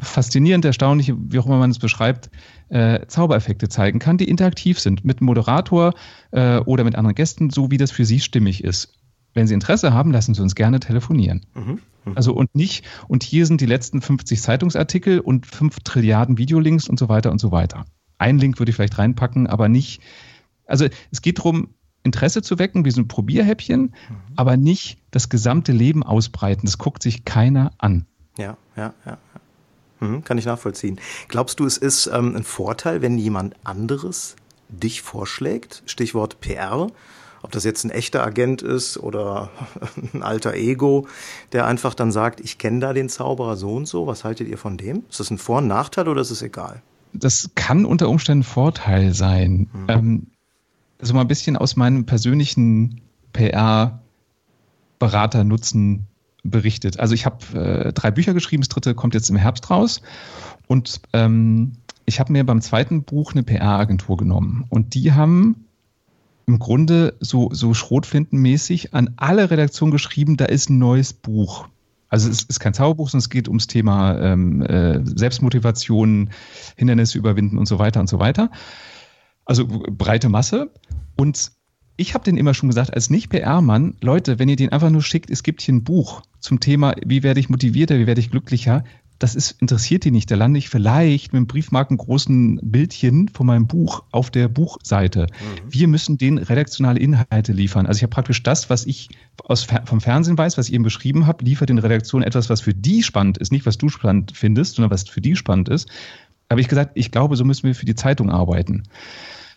[0.00, 2.30] faszinierend, erstaunlich, wie auch immer man es beschreibt,
[2.68, 5.94] äh, Zaubereffekte zeigen kann, die interaktiv sind mit Moderator
[6.30, 8.94] äh, oder mit anderen Gästen, so wie das für Sie stimmig ist.
[9.34, 11.46] Wenn Sie Interesse haben, lassen Sie uns gerne telefonieren.
[11.54, 11.80] Mhm.
[12.04, 12.12] Mhm.
[12.16, 16.98] Also und nicht, und hier sind die letzten 50 Zeitungsartikel und 5 Trilliarden Videolinks und
[16.98, 17.84] so weiter und so weiter.
[18.18, 20.02] Ein Link würde ich vielleicht reinpacken, aber nicht.
[20.66, 23.92] Also es geht darum, Interesse zu wecken, wie so ein Probierhäppchen, mhm.
[24.36, 26.66] aber nicht das gesamte Leben ausbreiten.
[26.66, 28.06] Das guckt sich keiner an.
[28.38, 29.18] Ja, ja, ja.
[30.00, 30.98] Mhm, kann ich nachvollziehen.
[31.28, 34.36] Glaubst du, es ist ähm, ein Vorteil, wenn jemand anderes
[34.68, 35.82] dich vorschlägt?
[35.86, 36.88] Stichwort PR
[37.42, 39.50] ob das jetzt ein echter Agent ist oder
[40.14, 41.06] ein alter Ego,
[41.52, 44.58] der einfach dann sagt, ich kenne da den Zauberer so und so, was haltet ihr
[44.58, 45.04] von dem?
[45.08, 46.82] Ist das ein Vor- und Nachteil oder ist es egal?
[47.12, 49.68] Das kann unter Umständen Vorteil sein.
[49.72, 49.86] Mhm.
[49.88, 50.26] Ähm,
[50.98, 53.00] also mal ein bisschen aus meinem persönlichen
[53.32, 56.06] PR-Berater-Nutzen
[56.44, 56.98] berichtet.
[56.98, 60.02] Also ich habe äh, drei Bücher geschrieben, das dritte kommt jetzt im Herbst raus
[60.66, 61.72] und ähm,
[62.06, 65.66] ich habe mir beim zweiten Buch eine PR-Agentur genommen und die haben
[66.46, 71.68] im Grunde so, so Schrotflintenmäßig an alle Redaktionen geschrieben, da ist ein neues Buch.
[72.08, 76.30] Also es ist kein Zauberbuch, sondern es geht ums Thema ähm, äh, Selbstmotivation,
[76.76, 78.50] Hindernisse überwinden und so weiter und so weiter.
[79.44, 80.72] Also breite Masse.
[81.16, 81.52] Und
[82.00, 85.28] ich habe den immer schon gesagt, als Nicht-PR-Mann, Leute, wenn ihr den einfach nur schickt,
[85.30, 88.84] es gibt hier ein Buch zum Thema, wie werde ich motivierter, wie werde ich glücklicher,
[89.18, 90.30] das ist, interessiert die nicht.
[90.30, 95.26] Da lande ich vielleicht mit einem Briefmarken großen Bildchen von meinem Buch auf der Buchseite.
[95.26, 95.72] Mhm.
[95.72, 97.84] Wir müssen denen redaktionale Inhalte liefern.
[97.84, 99.10] Also ich habe praktisch das, was ich
[99.44, 102.72] aus, vom Fernsehen weiß, was ich eben beschrieben habe, liefert den Redaktionen etwas, was für
[102.72, 103.52] die spannend ist.
[103.52, 105.86] Nicht, was du spannend findest, sondern was für die spannend ist.
[106.48, 108.84] Da habe ich gesagt, ich glaube, so müssen wir für die Zeitung arbeiten.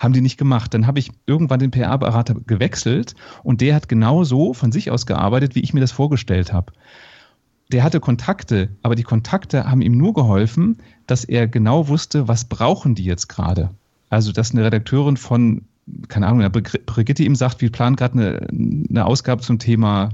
[0.04, 0.74] Haben die nicht gemacht.
[0.74, 5.06] Dann habe ich irgendwann den PR-Berater gewechselt und der hat genau so von sich aus
[5.06, 6.74] gearbeitet, wie ich mir das vorgestellt habe
[7.74, 12.46] der hatte Kontakte, aber die Kontakte haben ihm nur geholfen, dass er genau wusste, was
[12.46, 13.72] brauchen die jetzt gerade.
[14.10, 15.64] Also, dass eine Redakteurin von,
[16.08, 18.48] keine Ahnung, Brigitte ihm sagt, wir planen gerade eine,
[18.90, 20.10] eine Ausgabe zum Thema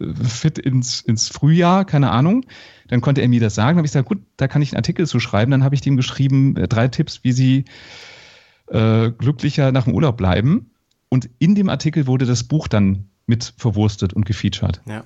[0.00, 2.44] äh, Fit ins, ins Frühjahr, keine Ahnung.
[2.88, 3.76] Dann konnte er mir das sagen.
[3.76, 5.52] Dann habe ich gesagt, gut, da kann ich einen Artikel zu schreiben.
[5.52, 7.64] Dann habe ich ihm geschrieben, äh, drei Tipps, wie sie
[8.68, 10.70] äh, glücklicher nach dem Urlaub bleiben.
[11.08, 14.80] Und in dem Artikel wurde das Buch dann mit verwurstet und gefeatured.
[14.86, 15.04] Ja.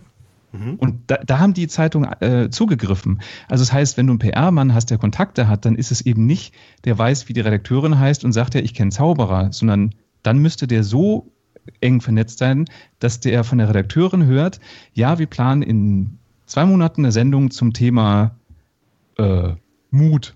[0.52, 0.76] Mhm.
[0.76, 3.20] Und da, da, haben die Zeitungen äh, zugegriffen.
[3.48, 6.26] Also das heißt, wenn du einen PR-Mann hast, der Kontakte hat, dann ist es eben
[6.26, 10.38] nicht, der weiß, wie die Redakteurin heißt und sagt ja, ich kenne Zauberer, sondern dann
[10.38, 11.30] müsste der so
[11.80, 12.64] eng vernetzt sein,
[12.98, 14.58] dass der von der Redakteurin hört,
[14.94, 18.36] ja, wir planen in zwei Monaten eine Sendung zum Thema
[19.18, 19.52] äh,
[19.90, 20.34] Mut.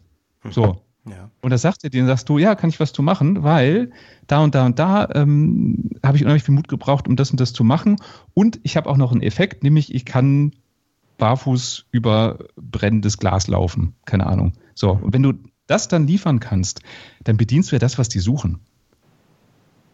[0.51, 0.83] So.
[1.05, 1.31] Ja.
[1.41, 3.91] Und da sagt er dir, sagst du, ja, kann ich was zu machen, weil
[4.29, 7.41] da und da und da ähm, habe ich unheimlich viel Mut gebraucht, um das und
[7.41, 7.97] das zu machen.
[8.35, 10.53] Und ich habe auch noch einen Effekt, nämlich ich kann
[11.19, 13.95] barfuß über brennendes Glas laufen.
[14.05, 14.53] Keine Ahnung.
[14.75, 15.35] So, und wenn du
[15.67, 16.83] das dann liefern kannst,
[17.25, 18.61] dann bedienst du ja das, was die suchen.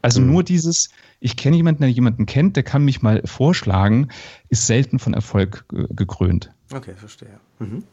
[0.03, 0.29] Also mhm.
[0.29, 0.90] nur dieses,
[1.21, 4.09] ich kenne jemanden, der jemanden kennt, der kann mich mal vorschlagen,
[4.49, 6.51] ist selten von Erfolg äh, gekrönt.
[6.73, 7.40] Okay, verstehe.
[7.59, 7.85] Mhm.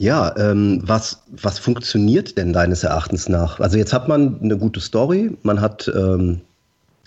[0.00, 3.58] Ja, ähm, was, was funktioniert denn deines Erachtens nach?
[3.58, 6.40] Also jetzt hat man eine gute Story, man hat ähm,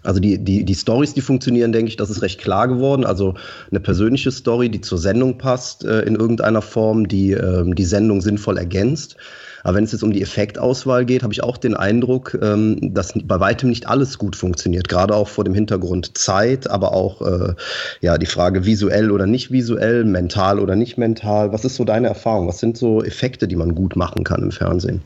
[0.04, 3.06] also die, die, die Stories, die funktionieren, denke ich, das ist recht klar geworden.
[3.06, 3.36] Also
[3.70, 8.22] eine persönliche Story, die zur Sendung passt äh, in irgendeiner Form, die ähm, die Sendung
[8.22, 9.18] sinnvoll ergänzt.
[9.64, 13.14] Aber wenn es jetzt um die Effektauswahl geht, habe ich auch den Eindruck, ähm, dass
[13.24, 14.90] bei weitem nicht alles gut funktioniert.
[14.90, 17.54] Gerade auch vor dem Hintergrund Zeit, aber auch äh,
[18.02, 21.54] ja die Frage visuell oder nicht visuell, mental oder nicht mental.
[21.54, 22.48] Was ist so deine Erfahrung?
[22.48, 25.02] Was sind so Effekte, die man gut machen kann im Fernsehen?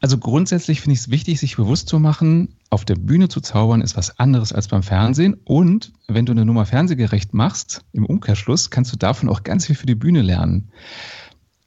[0.00, 3.82] Also grundsätzlich finde ich es wichtig, sich bewusst zu machen, auf der Bühne zu zaubern
[3.82, 5.34] ist was anderes als beim Fernsehen.
[5.44, 9.76] Und wenn du eine Nummer fernsehgerecht machst, im Umkehrschluss, kannst du davon auch ganz viel
[9.76, 10.70] für die Bühne lernen.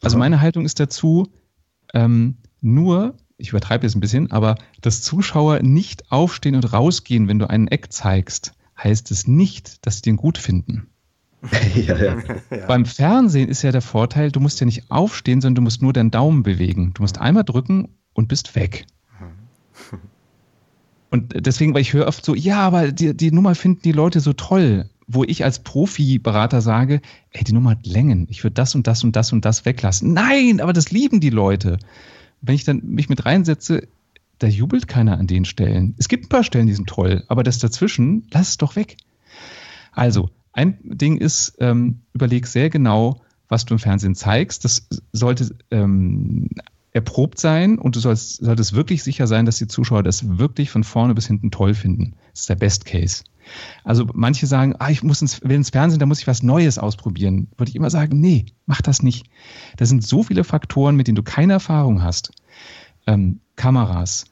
[0.01, 1.31] Also meine Haltung ist dazu,
[1.93, 7.37] ähm, nur, ich übertreibe jetzt ein bisschen, aber dass Zuschauer nicht aufstehen und rausgehen, wenn
[7.37, 10.87] du einen Eck zeigst, heißt es nicht, dass sie den gut finden.
[11.75, 12.17] ja, ja.
[12.49, 12.65] Ja.
[12.65, 15.93] Beim Fernsehen ist ja der Vorteil, du musst ja nicht aufstehen, sondern du musst nur
[15.93, 16.93] deinen Daumen bewegen.
[16.95, 18.87] Du musst einmal drücken und bist weg.
[21.15, 24.19] Und deswegen, weil ich höre oft so, ja, aber die, die Nummer finden die Leute
[24.19, 27.01] so toll wo ich als Profi-Berater sage,
[27.31, 30.13] ey, die Nummer hat Längen, ich würde das und das und das und das weglassen.
[30.13, 31.77] Nein, aber das lieben die Leute.
[32.41, 33.87] Wenn ich dann mich mit reinsetze,
[34.39, 35.95] da jubelt keiner an den Stellen.
[35.97, 38.97] Es gibt ein paar Stellen, die sind toll, aber das dazwischen, lass es doch weg.
[39.91, 44.65] Also, ein Ding ist, ähm, überleg sehr genau, was du im Fernsehen zeigst.
[44.65, 46.49] Das sollte ähm,
[46.95, 50.85] erprobt sein und du sollst, solltest wirklich sicher sein, dass die Zuschauer das wirklich von
[50.85, 52.13] vorne bis hinten toll finden.
[52.31, 53.25] Das ist der Best Case.
[53.83, 56.79] Also manche sagen, ah, ich muss ins, will ins Fernsehen, da muss ich was Neues
[56.79, 57.49] ausprobieren.
[57.57, 59.29] Würde ich immer sagen, nee, mach das nicht.
[59.75, 62.31] Da sind so viele Faktoren, mit denen du keine Erfahrung hast.
[63.07, 64.25] Ähm, Kameras,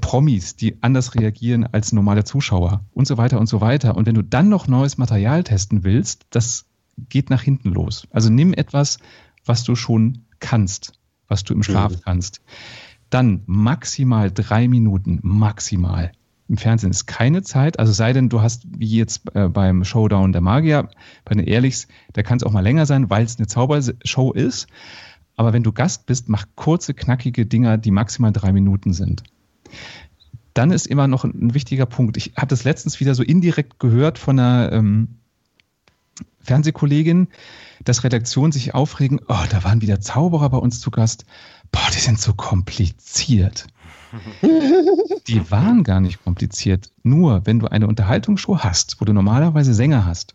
[0.00, 3.96] Promis, die anders reagieren als normale Zuschauer und so weiter und so weiter.
[3.96, 6.66] Und wenn du dann noch neues Material testen willst, das
[7.08, 8.08] geht nach hinten los.
[8.10, 8.98] Also nimm etwas,
[9.44, 10.99] was du schon kannst,
[11.30, 12.00] was du im Schlaf mhm.
[12.04, 12.42] kannst.
[13.08, 16.12] Dann maximal drei Minuten, maximal.
[16.48, 20.32] Im Fernsehen ist keine Zeit, also sei denn, du hast wie jetzt äh, beim Showdown
[20.32, 20.88] der Magier,
[21.24, 24.66] bei den Ehrlichs, da kann es auch mal länger sein, weil es eine Zaubershow ist.
[25.36, 29.22] Aber wenn du Gast bist, mach kurze, knackige Dinger, die maximal drei Minuten sind.
[30.52, 32.16] Dann ist immer noch ein, wichtiger Punkt.
[32.16, 35.20] Ich habe das letztens wieder so indirekt gehört von einer ähm,
[36.40, 37.28] Fernsehkollegin,
[37.84, 41.24] dass Redaktionen sich aufregen, oh, da waren wieder Zauberer bei uns zu Gast.
[41.72, 43.66] Boah, die sind so kompliziert.
[45.28, 46.90] Die waren gar nicht kompliziert.
[47.04, 50.34] Nur, wenn du eine Unterhaltungsshow hast, wo du normalerweise Sänger hast,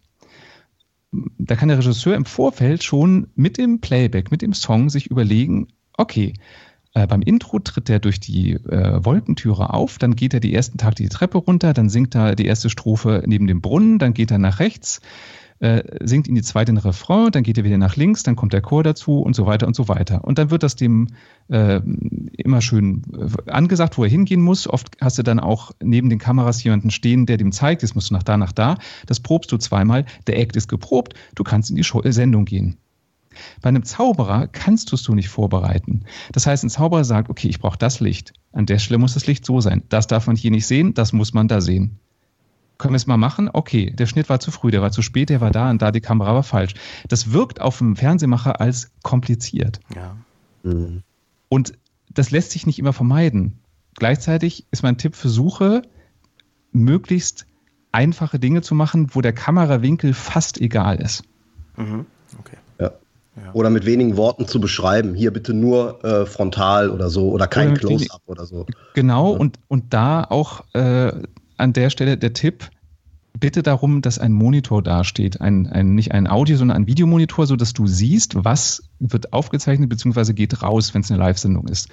[1.37, 5.67] da kann der Regisseur im Vorfeld schon mit dem Playback, mit dem Song sich überlegen,
[5.97, 6.33] okay,
[6.93, 10.77] äh, beim Intro tritt er durch die äh, Wolkentüre auf, dann geht er die ersten
[10.77, 14.31] Tag die Treppe runter, dann singt er die erste Strophe neben dem Brunnen, dann geht
[14.31, 15.01] er nach rechts,
[15.65, 18.53] äh, singt in die zweite ein Refrain, dann geht er wieder nach links, dann kommt
[18.53, 20.23] der Chor dazu und so weiter und so weiter.
[20.23, 21.07] Und dann wird das dem
[21.47, 21.81] äh,
[22.37, 24.67] immer schön äh, angesagt, wo er hingehen muss.
[24.67, 28.11] Oft hast du dann auch neben den Kameras jemanden stehen, der dem zeigt, jetzt musst
[28.11, 28.77] du nach da, nach da.
[29.07, 32.45] Das probst du zweimal, der Act ist geprobt, du kannst in die Show, äh, Sendung
[32.45, 32.77] gehen.
[33.61, 36.03] Bei einem Zauberer kannst du es so nicht vorbereiten.
[36.31, 38.33] Das heißt, ein Zauberer sagt, okay, ich brauche das Licht.
[38.53, 39.81] An der Stelle muss das Licht so sein.
[39.89, 41.99] Das darf man hier nicht sehen, das muss man da sehen
[42.77, 43.49] können wir es mal machen?
[43.51, 45.91] Okay, der Schnitt war zu früh, der war zu spät, der war da und da,
[45.91, 46.73] die Kamera war falsch.
[47.07, 49.79] Das wirkt auf dem Fernsehmacher als kompliziert.
[49.95, 50.15] Ja.
[50.63, 51.03] Mhm.
[51.49, 51.73] Und
[52.13, 53.59] das lässt sich nicht immer vermeiden.
[53.95, 55.83] Gleichzeitig ist mein Tipp für Suche,
[56.71, 57.45] möglichst
[57.91, 61.23] einfache Dinge zu machen, wo der Kamerawinkel fast egal ist.
[61.77, 62.05] Mhm.
[62.39, 62.57] Okay.
[62.79, 62.91] Ja.
[63.37, 63.53] Ja.
[63.53, 65.13] Oder mit wenigen Worten zu beschreiben.
[65.13, 68.65] Hier bitte nur äh, frontal oder so oder kein Close-up oder so.
[68.93, 69.39] Genau, ja.
[69.39, 71.11] und, und da auch äh,
[71.57, 72.69] an der Stelle der Tipp,
[73.39, 77.55] bitte darum, dass ein Monitor dasteht, ein, ein, nicht ein Audio, sondern ein Videomonitor, so
[77.55, 80.33] dass du siehst, was wird aufgezeichnet bzw.
[80.33, 81.89] geht raus, wenn es eine Live-Sendung ist.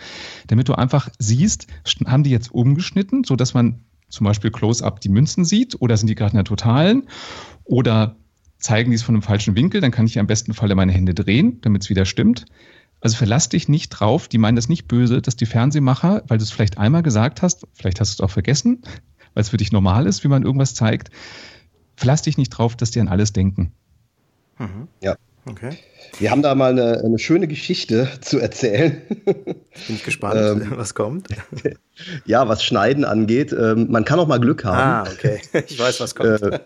[0.46, 1.66] Damit du einfach siehst,
[2.06, 6.08] haben die jetzt umgeschnitten, so dass man zum Beispiel Close-up die Münzen sieht oder sind
[6.08, 7.08] die gerade in der Totalen
[7.64, 8.16] oder
[8.58, 11.14] zeigen die es von einem falschen Winkel, dann kann ich im besten Falle meine Hände
[11.14, 12.44] drehen, damit es wieder stimmt.
[13.00, 16.44] Also verlass dich nicht drauf, die meinen das nicht böse, dass die Fernsehmacher, weil du
[16.44, 18.82] es vielleicht einmal gesagt hast, vielleicht hast du es auch vergessen,
[19.34, 21.10] weil es für dich normal ist, wie man irgendwas zeigt,
[21.96, 23.72] verlass dich nicht drauf, dass die an alles denken.
[24.58, 24.88] Mhm.
[25.00, 25.16] Ja.
[25.44, 25.76] Okay.
[26.18, 29.02] Wir haben da mal eine, eine schöne Geschichte zu erzählen.
[29.24, 29.56] Bin
[29.88, 31.28] ich gespannt, ähm, was kommt.
[32.24, 33.52] Ja, was Schneiden angeht.
[33.52, 35.06] Ähm, man kann auch mal Glück haben.
[35.06, 35.40] Ah, okay.
[35.68, 36.42] Ich weiß, was kommt.
[36.42, 36.60] Äh,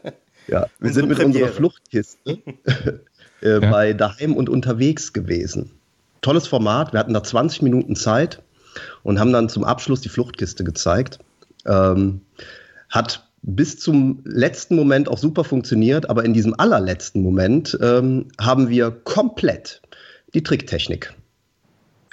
[0.47, 1.45] ja, wir sind mit Premiere.
[1.45, 2.39] unserer Fluchtkiste
[3.43, 3.59] äh, ja.
[3.59, 5.73] bei Daheim und unterwegs gewesen.
[6.23, 6.93] Tolles Format.
[6.93, 8.41] Wir hatten da 20 Minuten Zeit
[9.03, 11.19] und haben dann zum Abschluss die Fluchtkiste gezeigt.
[11.67, 12.21] Ähm,
[12.91, 18.69] hat bis zum letzten Moment auch super funktioniert, aber in diesem allerletzten Moment ähm, haben
[18.69, 19.83] wir komplett
[20.35, 21.15] die Tricktechnik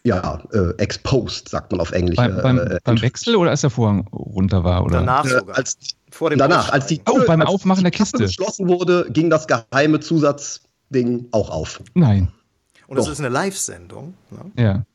[0.04, 2.18] ja, äh, exposed, sagt man auf Englisch.
[2.18, 4.84] Beim, beim, äh, beim Wechsel oder als der Vorhang runter war?
[4.84, 4.98] Oder?
[5.00, 5.56] Danach sogar.
[5.56, 5.78] Äh, als,
[6.12, 9.48] Vor dem danach, als die oh, beim als Aufmachen der Kiste geschlossen wurde, ging das
[9.48, 11.82] geheime Zusatzding auch auf.
[11.94, 12.32] Nein.
[12.88, 13.14] Und das Doch.
[13.14, 14.14] ist eine Live-Sendung.
[14.30, 14.64] Ne?
[14.64, 14.86] Ja.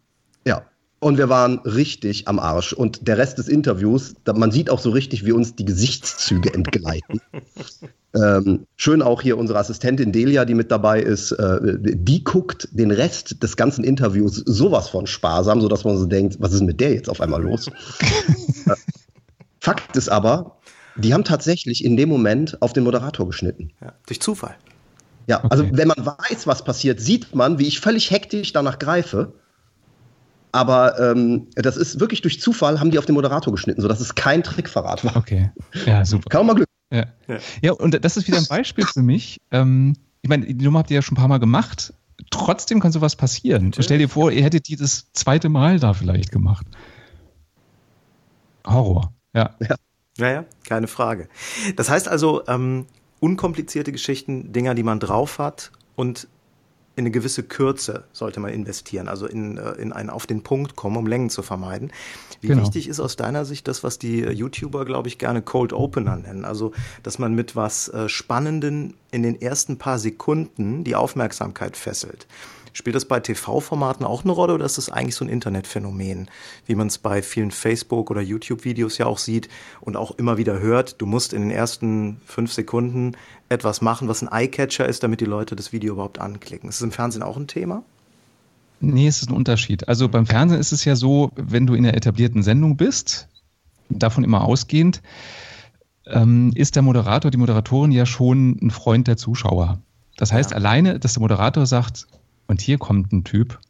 [1.01, 2.73] Und wir waren richtig am Arsch.
[2.73, 7.21] Und der Rest des Interviews, man sieht auch so richtig, wie uns die Gesichtszüge entgleiten.
[8.15, 12.91] ähm, schön auch hier unsere Assistentin Delia, die mit dabei ist, äh, die guckt den
[12.91, 16.93] Rest des ganzen Interviews sowas von sparsam, sodass man so denkt, was ist mit der
[16.95, 17.71] jetzt auf einmal los?
[18.67, 18.75] Äh,
[19.61, 20.59] Fakt ist aber,
[20.97, 23.71] die haben tatsächlich in dem Moment auf den Moderator geschnitten.
[23.81, 24.57] Ja, durch Zufall.
[25.27, 25.73] Ja, also okay.
[25.75, 29.33] wenn man weiß, was passiert, sieht man, wie ich völlig hektisch danach greife
[30.53, 34.15] aber ähm, das ist wirklich durch Zufall, haben die auf den Moderator geschnitten, sodass es
[34.15, 35.17] kein Trickverrat war.
[35.17, 35.51] Okay.
[35.87, 36.29] Ja, super.
[36.29, 36.69] Kann man mal Glück.
[36.93, 37.05] Ja.
[37.61, 37.73] ja.
[37.73, 39.41] und das ist wieder ein Beispiel für mich.
[39.51, 41.93] Ähm, ich meine, die Nummer habt ihr ja schon ein paar Mal gemacht.
[42.31, 43.67] Trotzdem kann sowas passieren.
[43.67, 43.87] Natürlich.
[43.87, 46.67] Stell dir vor, ihr hättet die das zweite Mal da vielleicht gemacht.
[48.67, 49.13] Horror.
[49.35, 49.55] Ja.
[49.61, 49.77] Ja,
[50.19, 51.29] ja, ja keine Frage.
[51.77, 52.87] Das heißt also, ähm,
[53.21, 56.29] unkomplizierte Geschichten, Dinger, die man drauf hat und
[56.99, 60.75] in eine gewisse Kürze sollte man investieren, also in, äh, in einen auf den Punkt
[60.75, 61.93] kommen, um Längen zu vermeiden.
[62.41, 62.63] Wie genau.
[62.63, 66.45] wichtig ist aus deiner Sicht das, was die YouTuber, glaube ich, gerne Cold Opener nennen?
[66.45, 66.73] Also,
[67.05, 72.27] dass man mit was äh, Spannenden in den ersten paar Sekunden die Aufmerksamkeit fesselt.
[72.79, 76.31] Spielt das bei TV-Formaten auch eine Rolle oder ist das eigentlich so ein Internetphänomen,
[76.65, 79.49] wie man es bei vielen Facebook- oder YouTube-Videos ja auch sieht
[79.81, 81.03] und auch immer wieder hört?
[81.03, 83.17] Du musst in den ersten fünf Sekunden
[83.49, 86.69] etwas machen, was ein Eyecatcher ist, damit die Leute das Video überhaupt anklicken.
[86.69, 87.83] Ist es im Fernsehen auch ein Thema?
[88.79, 89.89] Nee, es ist ein Unterschied.
[89.89, 93.27] Also beim Fernsehen ist es ja so, wenn du in der etablierten Sendung bist,
[93.89, 95.03] davon immer ausgehend,
[96.07, 99.81] ähm, ist der Moderator, die Moderatorin ja schon ein Freund der Zuschauer.
[100.17, 100.57] Das heißt, ja.
[100.59, 102.07] alleine, dass der Moderator sagt,
[102.49, 103.61] und hier kommt ein Typ,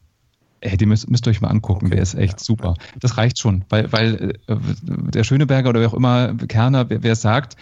[0.61, 1.97] ey, die müsst, müsst ihr euch mal angucken, okay.
[1.97, 2.45] der ist echt ja.
[2.45, 2.75] super.
[3.01, 7.13] Das reicht schon, weil, weil äh, der Schöneberger oder wer auch immer, Kerner, wer, wer
[7.13, 7.57] es sagt,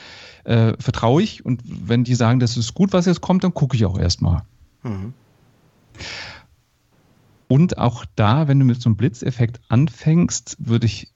[0.45, 3.77] äh, vertraue ich und wenn die sagen, das ist gut, was jetzt kommt, dann gucke
[3.77, 4.43] ich auch erstmal.
[4.83, 5.13] Mhm.
[7.49, 11.13] Und auch da, wenn du mit so einem Blitzeffekt anfängst, würde ich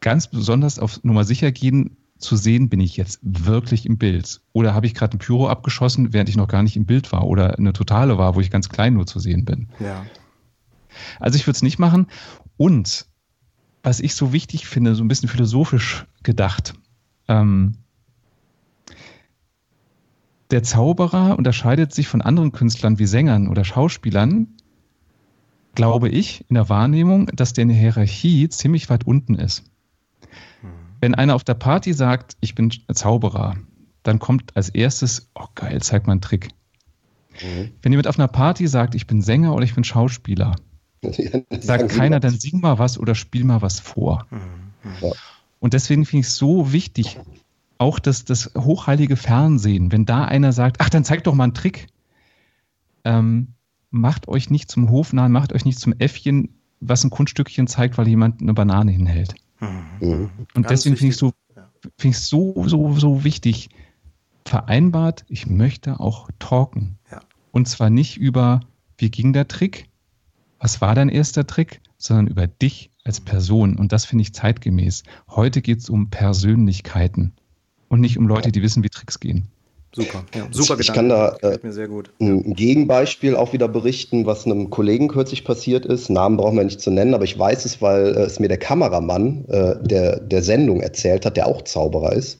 [0.00, 4.40] ganz besonders auf Nummer sicher gehen, zu sehen, bin ich jetzt wirklich im Bild?
[4.52, 7.26] Oder habe ich gerade ein Pyro abgeschossen, während ich noch gar nicht im Bild war?
[7.26, 9.68] Oder eine Totale war, wo ich ganz klein nur zu sehen bin?
[9.80, 10.04] Ja.
[11.18, 12.06] Also ich würde es nicht machen.
[12.56, 13.06] Und
[13.82, 16.74] was ich so wichtig finde, so ein bisschen philosophisch gedacht,
[17.28, 17.76] ähm,
[20.50, 24.48] der Zauberer unterscheidet sich von anderen Künstlern wie Sängern oder Schauspielern,
[25.74, 29.69] glaube ich, in der Wahrnehmung, dass der in der Hierarchie ziemlich weit unten ist.
[31.00, 33.56] Wenn einer auf der Party sagt, ich bin Zauberer,
[34.02, 36.48] dann kommt als erstes, oh geil, zeig mal einen Trick.
[37.42, 37.70] Mhm.
[37.82, 40.56] Wenn jemand auf einer Party sagt, ich bin Sänger oder ich bin Schauspieler,
[41.50, 44.26] sagt keiner, dann sing mal was oder spiel mal was vor.
[44.30, 44.90] Mhm.
[45.00, 45.12] Ja.
[45.58, 47.18] Und deswegen finde ich es so wichtig,
[47.78, 51.54] auch das, das hochheilige Fernsehen, wenn da einer sagt, ach, dann zeig doch mal einen
[51.54, 51.86] Trick.
[53.04, 53.54] Ähm,
[53.90, 58.08] macht euch nicht zum Hofnahen, macht euch nicht zum Äffchen, was ein Kunststückchen zeigt, weil
[58.08, 59.34] jemand eine Banane hinhält.
[59.60, 60.30] Mhm.
[60.54, 61.32] Und Ganz deswegen finde ich so,
[61.98, 63.70] finde ich so, so, so wichtig,
[64.44, 66.98] vereinbart, ich möchte auch talken.
[67.10, 67.20] Ja.
[67.52, 68.60] Und zwar nicht über,
[68.98, 69.88] wie ging der Trick,
[70.58, 73.76] was war dein erster Trick, sondern über dich als Person.
[73.76, 75.04] Und das finde ich zeitgemäß.
[75.28, 77.32] Heute geht es um Persönlichkeiten
[77.88, 79.48] und nicht um Leute, die wissen, wie Tricks gehen.
[79.92, 81.58] Super, ja, super Ich kann da äh,
[82.20, 86.10] ein Gegenbeispiel auch wieder berichten, was einem Kollegen kürzlich passiert ist.
[86.10, 88.58] Namen brauchen wir nicht zu nennen, aber ich weiß es, weil äh, es mir der
[88.58, 92.38] Kameramann äh, der, der Sendung erzählt hat, der auch Zauberer ist.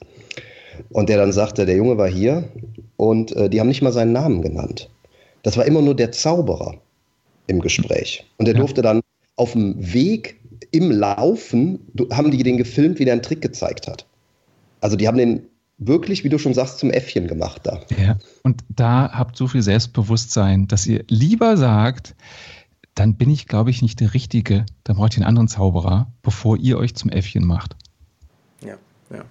[0.91, 2.45] Und der dann sagte, der Junge war hier
[2.97, 4.89] und äh, die haben nicht mal seinen Namen genannt.
[5.43, 6.77] Das war immer nur der Zauberer
[7.49, 8.25] im Gespräch.
[8.39, 8.61] Und der ja.
[8.61, 9.01] durfte dann
[9.35, 10.39] auf dem Weg
[10.71, 11.81] im Laufen,
[12.13, 14.07] haben die den gefilmt, wie der einen Trick gezeigt hat.
[14.81, 15.43] Also die haben den
[15.81, 17.81] wirklich, wie du schon sagst, zum Äffchen gemacht da.
[17.99, 22.15] Ja, und da habt so viel Selbstbewusstsein, dass ihr lieber sagt,
[22.95, 24.67] dann bin ich, glaube ich, nicht der Richtige.
[24.85, 27.77] Dann braucht ihr einen anderen Zauberer, bevor ihr euch zum Äffchen macht.
[28.61, 28.77] Ja,
[29.11, 29.25] ja.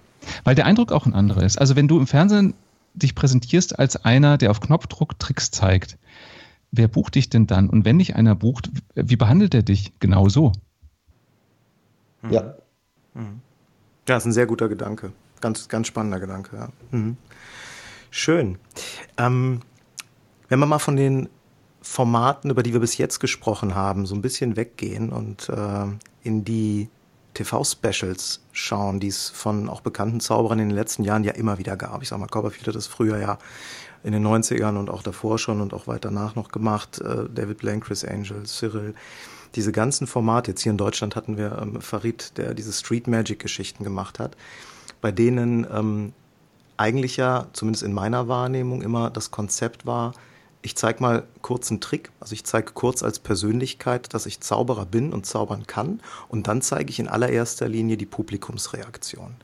[0.43, 1.59] Weil der Eindruck auch ein anderer ist.
[1.59, 2.55] Also wenn du im Fernsehen
[2.95, 5.97] dich präsentierst als einer, der auf Knopfdruck Tricks zeigt,
[6.71, 7.69] wer bucht dich denn dann?
[7.69, 9.93] Und wenn dich einer bucht, wie behandelt er dich?
[9.99, 10.51] Genau so.
[12.29, 12.55] Ja.
[13.13, 13.41] Mhm.
[14.07, 15.11] Ja, ist ein sehr guter Gedanke.
[15.41, 16.69] Ganz, ganz spannender Gedanke, ja.
[16.91, 17.17] Mhm.
[18.11, 18.57] Schön.
[19.17, 19.61] Ähm,
[20.47, 21.29] wenn wir mal von den
[21.81, 25.85] Formaten, über die wir bis jetzt gesprochen haben, so ein bisschen weggehen und äh,
[26.23, 26.89] in die
[27.35, 31.77] TV-Specials schauen, die es von auch bekannten Zauberern in den letzten Jahren ja immer wieder
[31.77, 32.01] gab.
[32.01, 33.37] Ich sag mal, Copperfield hat das früher ja
[34.03, 36.99] in den 90ern und auch davor schon und auch weiter nach noch gemacht.
[36.99, 38.93] Äh, David Blaine, Chris Angel, Cyril.
[39.55, 43.83] Diese ganzen Formate, jetzt hier in Deutschland hatten wir ähm, Farid, der diese Street Magic-Geschichten
[43.83, 44.35] gemacht hat,
[45.01, 46.13] bei denen ähm,
[46.77, 50.13] eigentlich ja, zumindest in meiner Wahrnehmung, immer das Konzept war,
[50.61, 52.11] ich zeige mal kurz einen Trick.
[52.19, 56.01] Also ich zeige kurz als Persönlichkeit, dass ich Zauberer bin und zaubern kann.
[56.27, 59.35] Und dann zeige ich in allererster Linie die Publikumsreaktion.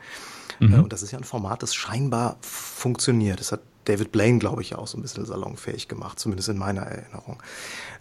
[0.59, 0.73] Mhm.
[0.73, 3.39] Äh, und das ist ja ein Format, das scheinbar funktioniert.
[3.39, 6.81] Das hat David Blaine, glaube ich, auch so ein bisschen salonfähig gemacht, zumindest in meiner
[6.81, 7.41] Erinnerung.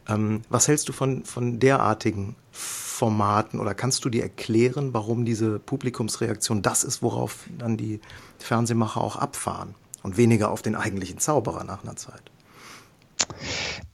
[0.09, 5.59] Ähm, was hältst du von, von derartigen Formaten oder kannst du dir erklären, warum diese
[5.59, 8.01] Publikumsreaktion das ist, worauf dann die
[8.39, 12.23] Fernsehmacher auch abfahren und weniger auf den eigentlichen Zauberer nach einer Zeit?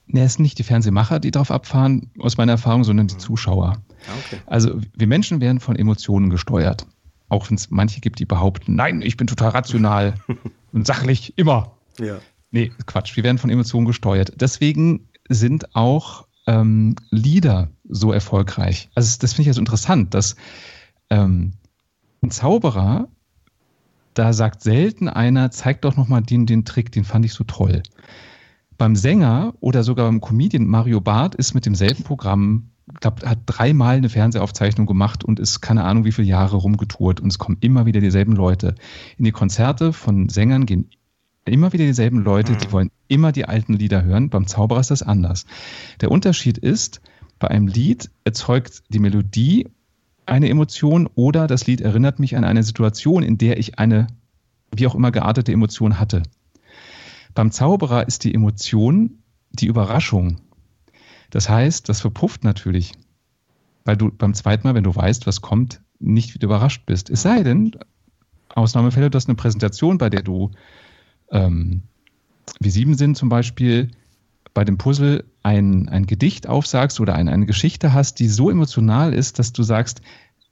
[0.07, 3.19] Ne, es sind nicht die Fernsehmacher, die darauf abfahren, aus meiner Erfahrung, sondern die mhm.
[3.19, 3.77] Zuschauer.
[4.07, 4.41] Ah, okay.
[4.45, 6.85] Also wir Menschen werden von Emotionen gesteuert.
[7.31, 10.15] Auch wenn es manche gibt, die behaupten, nein, ich bin total rational
[10.73, 11.77] und sachlich immer.
[11.97, 12.19] Ja.
[12.51, 14.33] Nee, Quatsch, wir werden von Emotionen gesteuert.
[14.35, 18.89] Deswegen sind auch ähm, Lieder so erfolgreich.
[18.95, 20.35] Also das finde ich ja so interessant, dass
[21.09, 21.53] ähm,
[22.21, 23.07] ein Zauberer,
[24.13, 27.81] da sagt selten einer, zeig doch nochmal den, den Trick, den fand ich so toll.
[28.77, 33.95] Beim Sänger oder sogar beim Comedian Mario Barth ist mit demselben Programm, glaub, hat dreimal
[33.95, 37.85] eine Fernsehaufzeichnung gemacht und ist keine Ahnung wie viele Jahre rumgetourt und es kommen immer
[37.85, 38.75] wieder dieselben Leute.
[39.17, 40.89] In die Konzerte von Sängern gehen
[41.45, 42.71] immer wieder dieselben Leute, die mhm.
[42.71, 44.29] wollen immer die alten Lieder hören.
[44.29, 45.45] Beim Zauberer ist das anders.
[46.01, 47.01] Der Unterschied ist,
[47.39, 49.67] bei einem Lied erzeugt die Melodie
[50.25, 54.07] eine Emotion oder das Lied erinnert mich an eine Situation, in der ich eine
[54.73, 56.23] wie auch immer geartete Emotion hatte.
[57.33, 60.39] Beim Zauberer ist die Emotion die Überraschung.
[61.31, 62.93] Das heißt, das verpufft natürlich,
[63.83, 67.09] weil du beim zweiten Mal, wenn du weißt, was kommt, nicht wieder überrascht bist.
[67.09, 67.71] Es sei denn,
[68.49, 70.51] Ausnahmefälle, du hast eine Präsentation, bei der du
[71.31, 71.83] ähm,
[72.59, 73.89] wie sieben sind zum Beispiel
[74.53, 79.13] bei dem Puzzle ein, ein Gedicht aufsagst oder ein, eine Geschichte hast, die so emotional
[79.13, 80.01] ist, dass du sagst,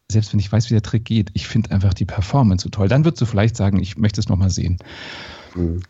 [0.10, 2.88] selbst wenn ich weiß, wie der Trick geht, ich finde einfach die Performance so toll,
[2.88, 4.78] dann würdest du vielleicht sagen, ich möchte es nochmal sehen.
[5.56, 5.82] Mhm.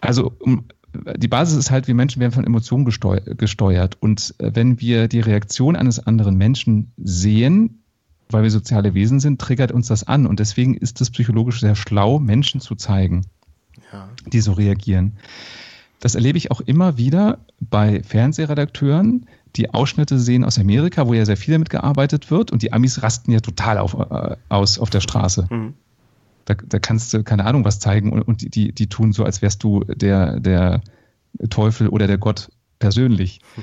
[0.00, 3.96] Also um, die Basis ist halt, wir Menschen werden von Emotionen gesteuert.
[4.00, 7.82] Und äh, wenn wir die Reaktion eines anderen Menschen sehen,
[8.30, 10.26] weil wir soziale Wesen sind, triggert uns das an.
[10.26, 13.26] Und deswegen ist es psychologisch sehr schlau, Menschen zu zeigen,
[13.92, 14.08] ja.
[14.26, 15.14] die so reagieren.
[16.00, 21.24] Das erlebe ich auch immer wieder bei Fernsehredakteuren, die Ausschnitte sehen aus Amerika, wo ja
[21.24, 22.52] sehr viel damit gearbeitet wird.
[22.52, 25.46] Und die Amis rasten ja total auf, äh, aus auf der Straße.
[25.50, 25.74] Mhm.
[26.48, 29.42] Da, da kannst du keine Ahnung was zeigen und, und die, die tun so, als
[29.42, 30.80] wärst du der, der
[31.50, 33.40] Teufel oder der Gott persönlich.
[33.56, 33.62] Mhm.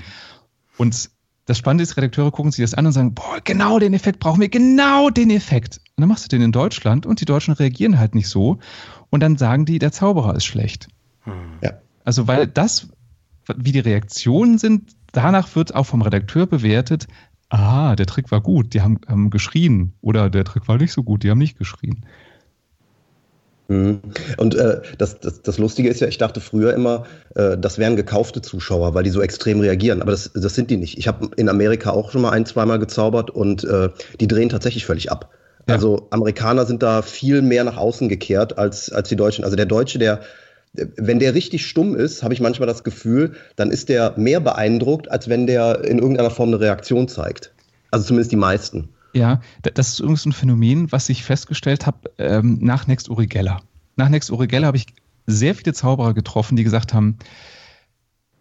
[0.78, 1.10] Und
[1.45, 4.41] das Spannende ist, Redakteure gucken sich das an und sagen, boah, genau den Effekt brauchen
[4.41, 5.78] wir, genau den Effekt.
[5.95, 8.58] Und dann machst du den in Deutschland und die Deutschen reagieren halt nicht so.
[9.10, 10.88] Und dann sagen die, der Zauberer ist schlecht.
[11.21, 11.34] Hm.
[11.63, 11.74] Ja.
[12.04, 12.89] Also, weil das,
[13.56, 17.08] wie die Reaktionen sind, danach wird auch vom Redakteur bewertet,
[17.50, 19.93] ah, der Trick war gut, die haben, haben geschrien.
[20.02, 22.06] Oder der Trick war nicht so gut, die haben nicht geschrien.
[23.67, 24.01] Mhm.
[24.38, 27.95] Und äh, das, das, das Lustige ist ja, ich dachte früher immer, äh, das wären
[27.95, 30.01] gekaufte Zuschauer, weil die so extrem reagieren.
[30.01, 30.97] Aber das, das sind die nicht.
[30.97, 34.86] Ich habe in Amerika auch schon mal ein, zweimal gezaubert und äh, die drehen tatsächlich
[34.86, 35.32] völlig ab.
[35.67, 35.75] Ja.
[35.75, 39.43] Also Amerikaner sind da viel mehr nach außen gekehrt als, als die Deutschen.
[39.43, 40.21] Also der Deutsche, der,
[40.73, 45.10] wenn der richtig stumm ist, habe ich manchmal das Gefühl, dann ist der mehr beeindruckt,
[45.10, 47.51] als wenn der in irgendeiner Form eine Reaktion zeigt.
[47.89, 48.89] Also zumindest die meisten.
[49.15, 53.62] Ja, das ist übrigens ein Phänomen, was ich festgestellt habe ähm, nach Next Urigella.
[53.95, 54.88] Nach Next Urigella habe ich
[55.25, 57.17] sehr viele Zauberer getroffen, die gesagt haben,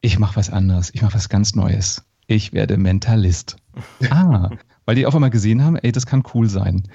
[0.00, 2.04] ich mache was anderes, ich mache was ganz Neues.
[2.26, 3.56] Ich werde Mentalist.
[4.10, 4.50] ah,
[4.84, 6.76] weil die auf einmal gesehen haben, ey, das kann cool sein.
[6.76, 6.86] Und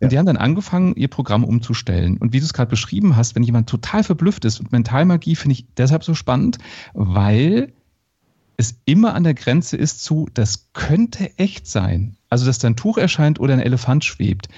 [0.00, 0.08] ja.
[0.08, 2.18] die haben dann angefangen, ihr Programm umzustellen.
[2.18, 5.54] Und wie du es gerade beschrieben hast, wenn jemand total verblüfft ist und Mentalmagie finde
[5.54, 6.58] ich deshalb so spannend,
[6.92, 7.72] weil
[8.58, 12.18] es immer an der Grenze ist zu, das könnte echt sein.
[12.30, 14.48] Also, dass da ein Tuch erscheint oder ein Elefant schwebt.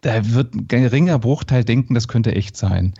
[0.00, 2.94] Da wird ein geringer Bruchteil denken, das könnte echt sein.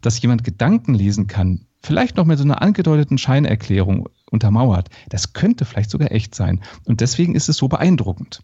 [0.00, 5.64] Dass jemand Gedanken lesen kann, vielleicht noch mit so einer angedeuteten Scheinerklärung untermauert, das könnte
[5.64, 6.60] vielleicht sogar echt sein.
[6.84, 8.42] Und deswegen ist es so beeindruckend.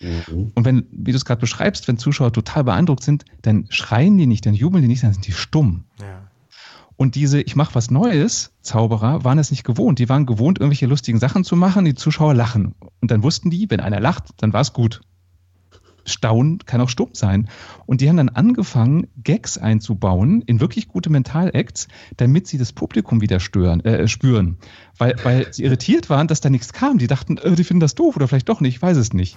[0.00, 0.52] Mhm.
[0.54, 4.26] Und wenn, wie du es gerade beschreibst, wenn Zuschauer total beeindruckt sind, dann schreien die
[4.26, 5.84] nicht, dann jubeln die nicht, dann sind die stumm.
[6.00, 6.21] Ja.
[7.02, 9.98] Und diese Ich mache was Neues Zauberer waren es nicht gewohnt.
[9.98, 12.76] Die waren gewohnt, irgendwelche lustigen Sachen zu machen, die Zuschauer lachen.
[13.00, 15.00] Und dann wussten die, wenn einer lacht, dann war es gut.
[16.04, 17.48] Staunen kann auch stumm sein.
[17.86, 21.88] Und die haben dann angefangen, Gags einzubauen in wirklich gute Mental-Acts,
[22.18, 24.58] damit sie das Publikum wieder stören, äh, spüren.
[24.96, 26.98] Weil, weil sie irritiert waren, dass da nichts kam.
[26.98, 29.36] Die dachten, äh, die finden das doof oder vielleicht doch nicht, ich weiß es nicht.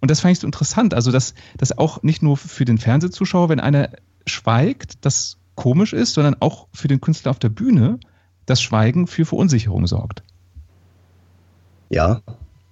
[0.00, 0.92] Und das fand ich so interessant.
[0.92, 3.92] Also, dass, dass auch nicht nur für den Fernsehzuschauer, wenn einer
[4.26, 7.98] schweigt, das komisch ist, sondern auch für den Künstler auf der Bühne
[8.46, 10.22] das Schweigen für Verunsicherung sorgt.
[11.90, 12.22] Ja,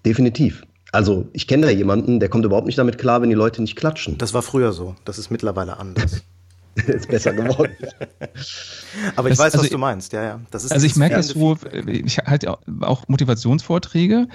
[0.05, 0.62] definitiv.
[0.93, 3.74] Also ich kenne da jemanden, der kommt überhaupt nicht damit klar, wenn die Leute nicht
[3.74, 4.18] klatschen.
[4.18, 4.95] Das war früher so.
[5.05, 6.22] Das ist mittlerweile anders.
[6.76, 7.72] ist besser geworden.
[9.16, 10.12] Aber ich das, weiß, also was du meinst.
[10.12, 10.41] Ja, ja.
[10.53, 14.28] Das ist also ich merke das so, ich halte auch Motivationsvorträge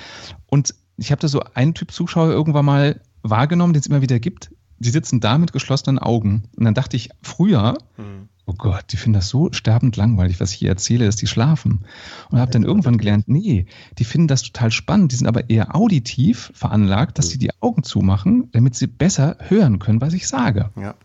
[0.48, 4.20] und ich habe da so einen Typ Zuschauer irgendwann mal wahrgenommen, den es immer wieder
[4.20, 4.52] gibt.
[4.78, 6.50] Die sitzen da mit geschlossenen Augen.
[6.58, 10.52] Und dann dachte ich früher, mhm oh Gott, die finden das so sterbend langweilig, was
[10.52, 11.86] ich hier erzähle, dass die schlafen.
[12.30, 13.66] Und habe dann irgendwann gelernt, nee,
[13.98, 17.84] die finden das total spannend, die sind aber eher auditiv veranlagt, dass sie die Augen
[17.84, 20.70] zumachen, damit sie besser hören können, was ich sage.
[20.76, 20.96] Ja.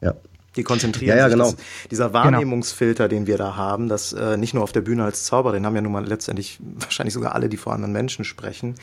[0.00, 0.14] Ja.
[0.56, 1.46] Die konzentrieren ja, ja, genau.
[1.46, 1.56] sich.
[1.56, 2.24] Das, dieser genau.
[2.24, 5.66] Wahrnehmungsfilter, den wir da haben, das äh, nicht nur auf der Bühne als Zauber, den
[5.66, 8.74] haben ja nun mal letztendlich wahrscheinlich sogar alle, die vor anderen Menschen sprechen,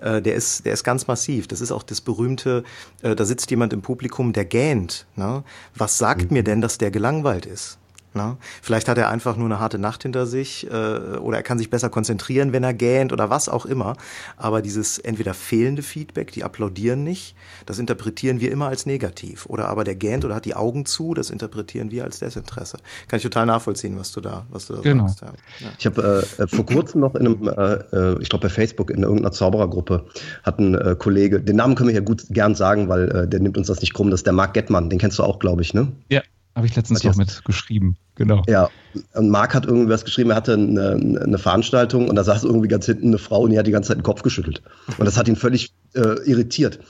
[0.00, 1.48] äh, der ist, der ist ganz massiv.
[1.48, 2.64] Das ist auch das berühmte,
[3.02, 5.06] äh, da sitzt jemand im Publikum, der gähnt.
[5.16, 5.44] Ne?
[5.74, 6.38] Was sagt mhm.
[6.38, 7.77] mir denn, dass der gelangweilt ist?
[8.14, 8.36] Ne?
[8.62, 11.70] Vielleicht hat er einfach nur eine harte Nacht hinter sich äh, oder er kann sich
[11.70, 13.96] besser konzentrieren, wenn er gähnt oder was auch immer.
[14.36, 17.36] Aber dieses entweder fehlende Feedback, die applaudieren nicht,
[17.66, 19.46] das interpretieren wir immer als negativ.
[19.46, 22.78] Oder aber der gähnt oder hat die Augen zu, das interpretieren wir als Desinteresse.
[23.08, 25.08] Kann ich total nachvollziehen, was du da, was du da genau.
[25.08, 25.22] sagst.
[25.22, 25.66] Ja.
[25.66, 25.72] Ja.
[25.78, 29.02] Ich habe äh, vor kurzem noch in einem, äh, äh, ich glaube bei Facebook in
[29.02, 30.06] irgendeiner Zauberergruppe
[30.42, 33.40] hat ein äh, Kollege, den Namen können wir ja gut gern sagen, weil äh, der
[33.40, 35.62] nimmt uns das nicht krumm, das ist der Marc Gettmann, den kennst du auch, glaube
[35.62, 35.88] ich, ne?
[36.08, 36.22] Ja.
[36.58, 38.42] Habe ich letztens noch mit geschrieben, genau.
[38.48, 38.68] Ja,
[39.14, 42.66] und Marc hat irgendwie was geschrieben, er hatte eine, eine, Veranstaltung und da saß irgendwie
[42.66, 44.60] ganz hinten eine Frau und die hat die ganze Zeit den Kopf geschüttelt.
[44.98, 46.80] Und das hat ihn völlig äh, irritiert,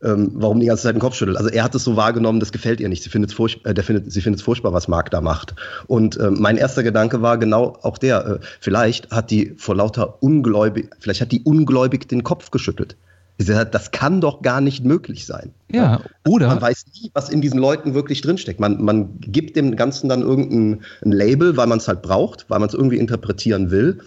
[0.00, 1.38] ähm, warum die ganze Zeit den Kopf schüttelt.
[1.38, 3.02] Also er hat es so wahrgenommen, das gefällt ihr nicht.
[3.02, 5.56] Sie findet es äh, findet, sie findet es furchtbar, was Marc da macht.
[5.88, 10.22] Und äh, mein erster Gedanke war genau auch der, äh, vielleicht hat die vor lauter
[10.22, 12.96] Ungläubig, vielleicht hat die ungläubig den Kopf geschüttelt.
[13.38, 15.52] Das kann doch gar nicht möglich sein.
[15.70, 16.48] Ja, oder.
[16.48, 18.60] Man weiß nie, was in diesen Leuten wirklich drinsteckt.
[18.60, 22.68] Man, man gibt dem Ganzen dann irgendein Label, weil man es halt braucht, weil man
[22.68, 24.00] es irgendwie interpretieren will.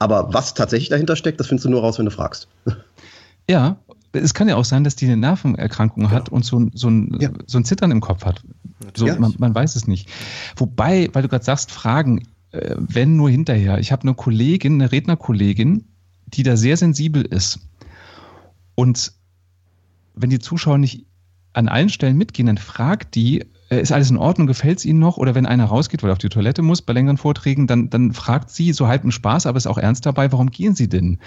[0.00, 2.48] Aber was tatsächlich dahinter steckt, das findest du nur raus, wenn du fragst.
[3.48, 3.76] Ja,
[4.12, 6.14] es kann ja auch sein, dass die eine Nervenerkrankung genau.
[6.14, 7.30] hat und so, so, ein, ja.
[7.46, 8.42] so ein Zittern im Kopf hat.
[8.94, 9.18] So, ja.
[9.18, 10.08] man, man, weiß es nicht.
[10.56, 13.78] Wobei, weil du gerade sagst, Fragen, äh, wenn nur hinterher.
[13.78, 15.84] Ich habe eine Kollegin, eine Rednerkollegin,
[16.26, 17.60] die da sehr sensibel ist
[18.74, 19.12] und
[20.14, 21.06] wenn die Zuschauer nicht
[21.52, 24.98] an allen Stellen mitgehen, dann fragt die, äh, ist alles in Ordnung, gefällt es Ihnen
[24.98, 25.16] noch?
[25.16, 28.12] Oder wenn einer rausgeht, weil er auf die Toilette muss bei längeren Vorträgen, dann, dann
[28.12, 31.18] fragt sie so halb im Spaß, aber ist auch ernst dabei, warum gehen Sie denn?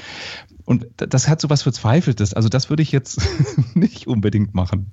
[0.66, 2.34] Und das hat so was Verzweifeltes.
[2.34, 3.22] Also das würde ich jetzt
[3.76, 4.92] nicht unbedingt machen.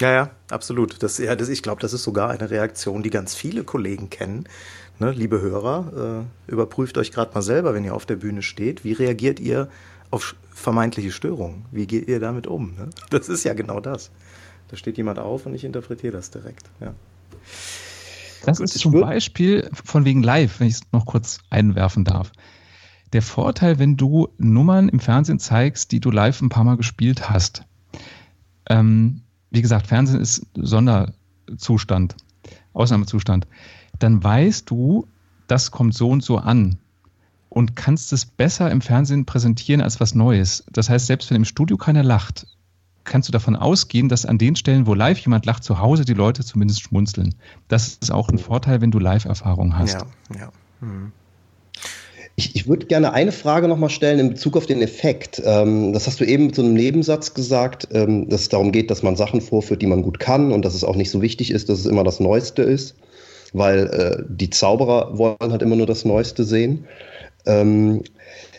[0.00, 1.02] Ja, ja, absolut.
[1.02, 4.44] Das, ja, das, ich glaube, das ist sogar eine Reaktion, die ganz viele Kollegen kennen.
[4.98, 8.84] Ne, liebe Hörer, äh, überprüft euch gerade mal selber, wenn ihr auf der Bühne steht.
[8.84, 9.68] Wie reagiert ihr
[10.10, 11.64] auf vermeintliche Störungen.
[11.70, 12.74] Wie geht ihr damit um?
[12.74, 12.90] Ne?
[13.10, 14.10] Das ist ja genau das.
[14.68, 16.70] Da steht jemand auf und ich interpretiere das direkt.
[16.80, 16.94] Ja.
[18.44, 22.32] Das Gut, ist zum Beispiel von wegen live, wenn ich es noch kurz einwerfen darf.
[23.12, 27.28] Der Vorteil, wenn du Nummern im Fernsehen zeigst, die du live ein paar Mal gespielt
[27.28, 27.64] hast.
[28.68, 32.14] Ähm, wie gesagt, Fernsehen ist Sonderzustand,
[32.72, 33.48] Ausnahmezustand.
[33.98, 35.08] Dann weißt du,
[35.48, 36.78] das kommt so und so an
[37.50, 40.64] und kannst es besser im Fernsehen präsentieren als was Neues.
[40.72, 42.46] Das heißt, selbst wenn im Studio keiner lacht,
[43.04, 46.14] kannst du davon ausgehen, dass an den Stellen, wo live jemand lacht, zu Hause die
[46.14, 47.34] Leute zumindest schmunzeln.
[47.68, 49.94] Das ist auch ein Vorteil, wenn du Live-Erfahrung hast.
[49.94, 50.52] Ja, ja.
[50.80, 51.12] Hm.
[52.36, 55.42] Ich, ich würde gerne eine Frage nochmal stellen in Bezug auf den Effekt.
[55.44, 58.90] Ähm, das hast du eben mit so einem Nebensatz gesagt, ähm, dass es darum geht,
[58.90, 61.50] dass man Sachen vorführt, die man gut kann und dass es auch nicht so wichtig
[61.50, 62.94] ist, dass es immer das Neueste ist,
[63.52, 66.86] weil äh, die Zauberer wollen halt immer nur das Neueste sehen.
[67.46, 68.02] Ähm,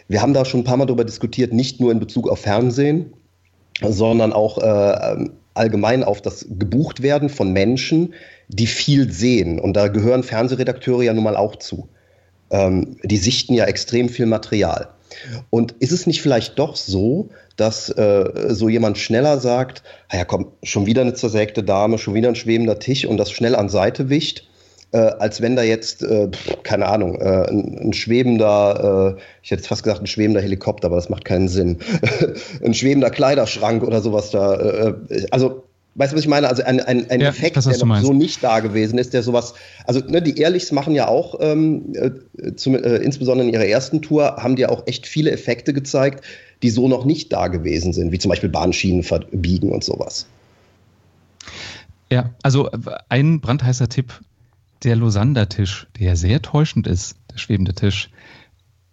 [0.08, 3.14] wir haben da schon ein paar Mal darüber diskutiert, nicht nur in Bezug auf Fernsehen,
[3.82, 8.14] sondern auch äh, allgemein auf das Gebuchtwerden von Menschen,
[8.48, 9.60] die viel sehen.
[9.60, 11.88] Und da gehören Fernsehredakteure ja nun mal auch zu.
[12.50, 14.90] Ähm, die sichten ja extrem viel Material.
[15.50, 20.48] Und ist es nicht vielleicht doch so, dass äh, so jemand schneller sagt, ja komm,
[20.64, 24.10] schon wieder eine zersägte Dame, schon wieder ein schwebender Tisch und das schnell an Seite
[24.10, 24.48] wischt,
[24.92, 26.30] äh, als wenn da jetzt, äh,
[26.64, 30.98] keine Ahnung, äh, ein, ein, schwebender, äh, ich hätte fast gesagt ein schwebender Helikopter, aber
[30.98, 31.78] das macht keinen Sinn,
[32.64, 34.56] ein schwebender Kleiderschrank oder sowas da.
[34.56, 34.94] Äh,
[35.32, 35.64] also
[35.96, 36.48] Weißt du, was ich meine?
[36.48, 39.24] Also ein, ein, ein ja, Effekt, weiß, der noch so nicht da gewesen ist, der
[39.24, 43.66] sowas, also ne, die Ehrlichs machen ja auch, ähm, äh, zum, äh, insbesondere in ihrer
[43.66, 46.24] ersten Tour, haben die ja auch echt viele Effekte gezeigt,
[46.64, 50.28] die so noch nicht da gewesen sind, wie zum Beispiel Bahnschienen verbiegen und sowas.
[52.10, 52.70] Ja, also
[53.10, 54.14] ein brandheißer Tipp,
[54.84, 58.10] der Losander-Tisch, der ja sehr täuschend ist, der schwebende Tisch,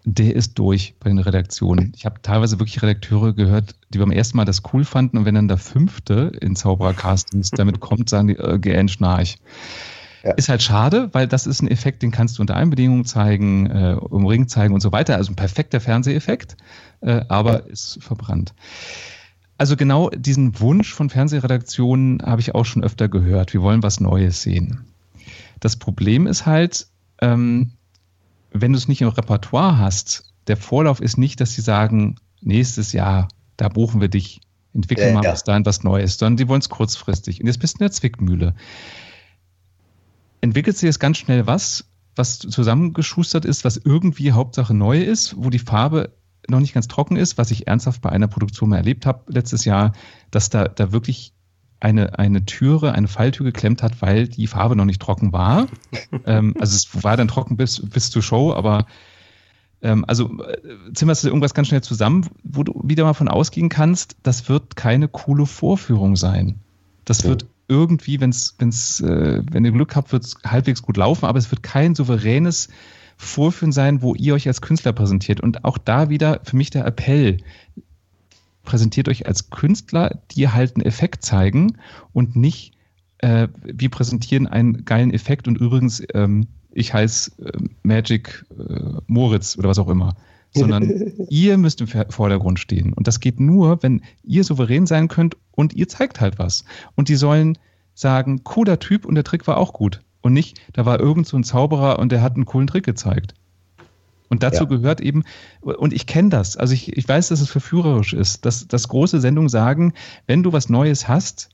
[0.05, 1.93] der ist durch bei den Redaktionen.
[1.97, 5.35] Ich habe teilweise wirklich Redakteure gehört, die beim ersten Mal das cool fanden und wenn
[5.35, 9.39] dann der fünfte in Zauberer-Castings damit kommt, sagen die, äh, gähn schnarch.
[10.25, 10.33] Ja.
[10.33, 13.67] Ist halt schade, weil das ist ein Effekt, den kannst du unter allen Bedingungen zeigen,
[13.71, 15.17] äh, im Ring zeigen und so weiter.
[15.17, 16.57] Also ein perfekter Fernseheffekt,
[17.01, 17.67] äh, aber ja.
[17.67, 18.55] ist verbrannt.
[19.59, 23.53] Also genau diesen Wunsch von Fernsehredaktionen habe ich auch schon öfter gehört.
[23.53, 24.85] Wir wollen was Neues sehen.
[25.61, 26.87] Das Problem ist halt,
[27.21, 27.73] ähm,
[28.53, 32.93] wenn du es nicht im Repertoire hast, der Vorlauf ist nicht, dass sie sagen, nächstes
[32.93, 34.41] Jahr, da buchen wir dich,
[34.75, 35.33] entwickeln äh, mal ja.
[35.33, 37.41] was dahin, was Neues, sondern die wollen es kurzfristig.
[37.41, 38.55] Und jetzt bist du in der Zwickmühle.
[40.41, 41.85] Entwickelt sich jetzt ganz schnell was,
[42.15, 46.13] was zusammengeschustert ist, was irgendwie Hauptsache neu ist, wo die Farbe
[46.49, 49.65] noch nicht ganz trocken ist, was ich ernsthaft bei einer Produktion mal erlebt habe letztes
[49.65, 49.93] Jahr,
[50.31, 51.33] dass da, da wirklich
[51.81, 55.67] eine, eine Türe, eine Falltür geklemmt hat, weil die Farbe noch nicht trocken war.
[56.27, 58.87] ähm, also es war dann trocken bis, bis zur Show, aber
[59.81, 63.69] ähm, also äh, zimmerst du irgendwas ganz schnell zusammen, wo du wieder mal von ausgehen
[63.69, 66.57] kannst, das wird keine coole Vorführung sein.
[67.05, 71.27] Das wird irgendwie, wenn's, wenn's, äh, wenn ihr Glück habt, wird es halbwegs gut laufen,
[71.27, 72.69] aber es wird kein souveränes
[73.17, 75.41] Vorführen sein, wo ihr euch als Künstler präsentiert.
[75.41, 77.39] Und auch da wieder für mich der Appell,
[78.69, 81.79] präsentiert euch als Künstler, die halt einen Effekt zeigen
[82.13, 82.75] und nicht,
[83.17, 89.57] äh, wir präsentieren einen geilen Effekt und übrigens, ähm, ich heiße äh, Magic äh, Moritz
[89.57, 90.17] oder was auch immer.
[90.55, 92.95] Sondern ihr müsst im Vordergrund stehen.
[92.95, 96.65] Und das geht nur, wenn ihr souverän sein könnt und ihr zeigt halt was.
[96.95, 97.59] Und die sollen
[97.95, 100.01] sagen, cooler Typ und der Trick war auch gut.
[100.23, 103.35] Und nicht, da war irgend so ein Zauberer und der hat einen coolen Trick gezeigt.
[104.29, 104.69] Und dazu ja.
[104.69, 105.25] gehört eben,
[105.61, 109.21] und ich kenne das, also ich, ich weiß, dass es verführerisch ist, dass, dass große
[109.21, 109.95] Sendungen sagen,
[110.27, 111.49] wenn du was Neues hast,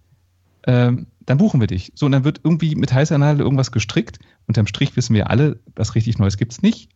[0.67, 1.93] ähm, dann buchen wir dich.
[1.95, 4.19] So, und dann wird irgendwie mit heißer Nadel irgendwas gestrickt.
[4.47, 6.91] Unterm Strich wissen wir alle, was richtig Neues gibt es nicht.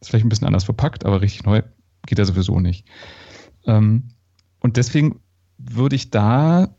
[0.00, 1.62] Ist vielleicht ein bisschen anders verpackt, aber richtig neu
[2.06, 2.86] geht ja sowieso nicht.
[3.66, 4.08] Ähm,
[4.60, 5.20] und deswegen
[5.58, 6.74] würde ich da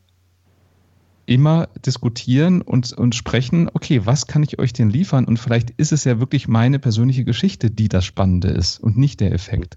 [1.26, 5.24] immer diskutieren und, und sprechen, okay, was kann ich euch denn liefern?
[5.24, 9.20] Und vielleicht ist es ja wirklich meine persönliche Geschichte, die das Spannende ist und nicht
[9.20, 9.76] der Effekt.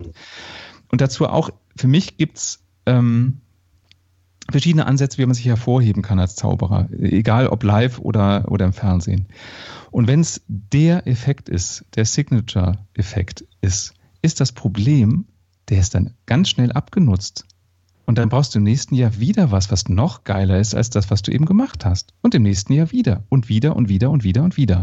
[0.91, 3.41] Und dazu auch, für mich gibt's ähm,
[4.52, 8.74] verschiedene Ansätze, wie man sich hervorheben kann als Zauberer, egal ob live oder, oder im
[8.74, 9.28] Fernsehen.
[9.91, 15.26] Und wenn es der Effekt ist, der Signature-Effekt ist, ist das Problem,
[15.70, 17.45] der ist dann ganz schnell abgenutzt.
[18.10, 21.12] Und dann brauchst du im nächsten Jahr wieder was, was noch geiler ist als das,
[21.12, 22.16] was du eben gemacht hast.
[22.24, 24.82] Und im nächsten Jahr wieder und wieder und wieder und wieder und wieder.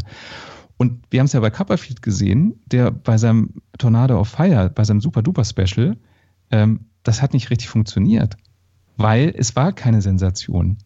[0.77, 4.85] Und wir haben es ja bei Copperfield gesehen, der bei seinem Tornado of Fire, bei
[4.85, 5.97] seinem Super Duper Special,
[6.53, 8.37] ähm, das hat nicht richtig funktioniert,
[8.97, 10.79] weil es war keine Sensation.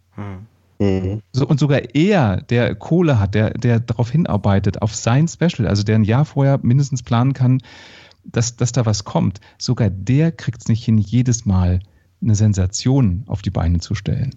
[0.78, 1.20] Mhm.
[1.32, 5.82] So, und sogar er, der Kohle hat, der, der darauf hinarbeitet, auf sein Special, also
[5.82, 7.60] der ein Jahr vorher mindestens planen kann,
[8.24, 11.80] dass, dass da was kommt, sogar der kriegt es nicht hin, jedes Mal
[12.22, 14.34] eine Sensation auf die Beine zu stellen.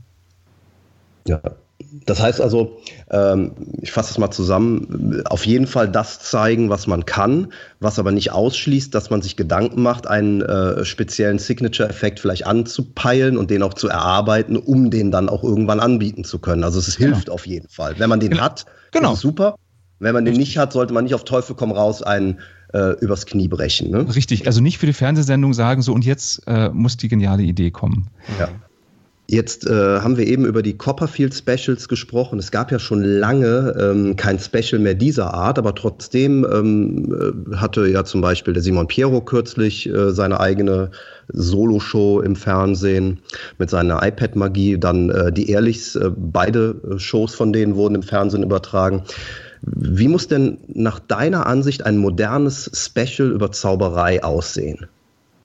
[1.27, 1.41] Ja,
[2.05, 2.77] das heißt also,
[3.11, 7.99] ähm, ich fasse es mal zusammen, auf jeden Fall das zeigen, was man kann, was
[7.99, 13.49] aber nicht ausschließt, dass man sich Gedanken macht, einen äh, speziellen Signature-Effekt vielleicht anzupeilen und
[13.49, 16.63] den auch zu erarbeiten, um den dann auch irgendwann anbieten zu können.
[16.63, 17.35] Also es hilft genau.
[17.35, 17.95] auf jeden Fall.
[17.97, 18.43] Wenn man den genau.
[18.43, 19.13] hat, genau.
[19.13, 19.55] ist super.
[19.99, 22.39] Wenn man den nicht hat, sollte man nicht auf Teufel komm raus einen
[22.73, 23.91] äh, übers Knie brechen.
[23.91, 24.05] Ne?
[24.15, 27.71] Richtig, also nicht für die Fernsehsendung sagen, so und jetzt äh, muss die geniale Idee
[27.71, 28.07] kommen.
[28.39, 28.49] Ja.
[29.27, 32.39] Jetzt äh, haben wir eben über die Copperfield Specials gesprochen.
[32.39, 37.55] Es gab ja schon lange ähm, kein Special mehr dieser Art, aber trotzdem ähm, äh,
[37.55, 40.91] hatte ja zum Beispiel der Simon Piero kürzlich äh, seine eigene
[41.29, 43.19] Solo-Show im Fernsehen
[43.59, 44.77] mit seiner iPad-Magie.
[44.77, 49.03] Dann äh, die Ehrlichs, äh, beide äh, Shows von denen wurden im Fernsehen übertragen.
[49.65, 54.87] Wie muss denn nach deiner Ansicht ein modernes Special über Zauberei aussehen?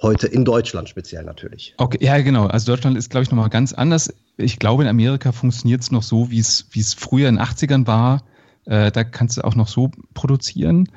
[0.02, 1.74] Heute in Deutschland speziell natürlich.
[1.76, 2.46] Okay, ja, genau.
[2.46, 4.12] Also Deutschland ist, glaube ich, nochmal ganz anders.
[4.36, 8.22] Ich glaube, in Amerika funktioniert es noch so, wie es früher in den 80ern war.
[8.64, 10.88] Äh, da kannst du auch noch so produzieren.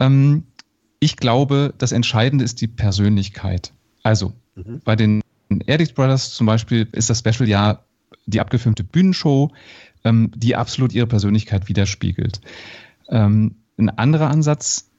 [0.00, 0.44] Ähm,
[1.00, 3.72] ich glaube, das Entscheidende ist die Persönlichkeit.
[4.02, 4.80] Also mhm.
[4.84, 5.22] bei den
[5.66, 7.84] Erdix Brothers zum Beispiel ist das Special ja
[8.26, 9.50] die abgefilmte Bühnenshow
[10.04, 12.40] ähm, die absolut ihre Persönlichkeit widerspiegelt.
[13.08, 14.90] Ähm, ein anderer Ansatz,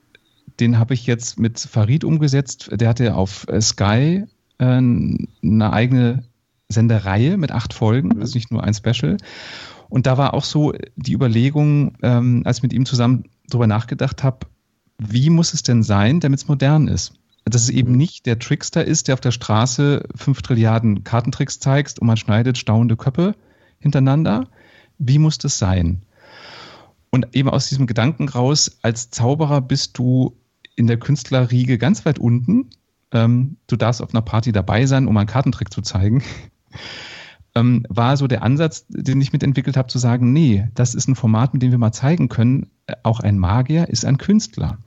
[0.59, 2.69] den habe ich jetzt mit Farid umgesetzt.
[2.73, 4.25] Der hatte auf äh, Sky
[4.57, 6.23] äh, eine eigene
[6.69, 9.17] Sendereihe mit acht Folgen, also nicht nur ein Special.
[9.89, 14.23] Und da war auch so die Überlegung, ähm, als ich mit ihm zusammen darüber nachgedacht
[14.23, 14.47] habe,
[14.97, 17.13] wie muss es denn sein, damit es modern ist?
[17.43, 21.99] Dass es eben nicht der Trickster ist, der auf der Straße fünf Trilliarden Kartentricks zeigt
[21.99, 23.35] und man schneidet staunende Köpfe
[23.79, 24.47] hintereinander.
[25.03, 26.03] Wie muss das sein?
[27.09, 30.37] Und eben aus diesem Gedanken raus, als Zauberer bist du
[30.75, 32.69] in der Künstlerriege ganz weit unten.
[33.11, 36.23] Ähm, du darfst auf einer Party dabei sein, um einen Kartentrick zu zeigen.
[37.55, 41.15] ähm, war so der Ansatz, den ich mitentwickelt habe, zu sagen, nee, das ist ein
[41.15, 44.77] Format, mit dem wir mal zeigen können, äh, auch ein Magier ist ein Künstler.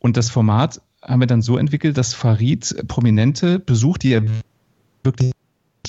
[0.00, 4.24] Und das Format haben wir dann so entwickelt, dass Farid Prominente besucht, die er
[5.04, 5.32] wirklich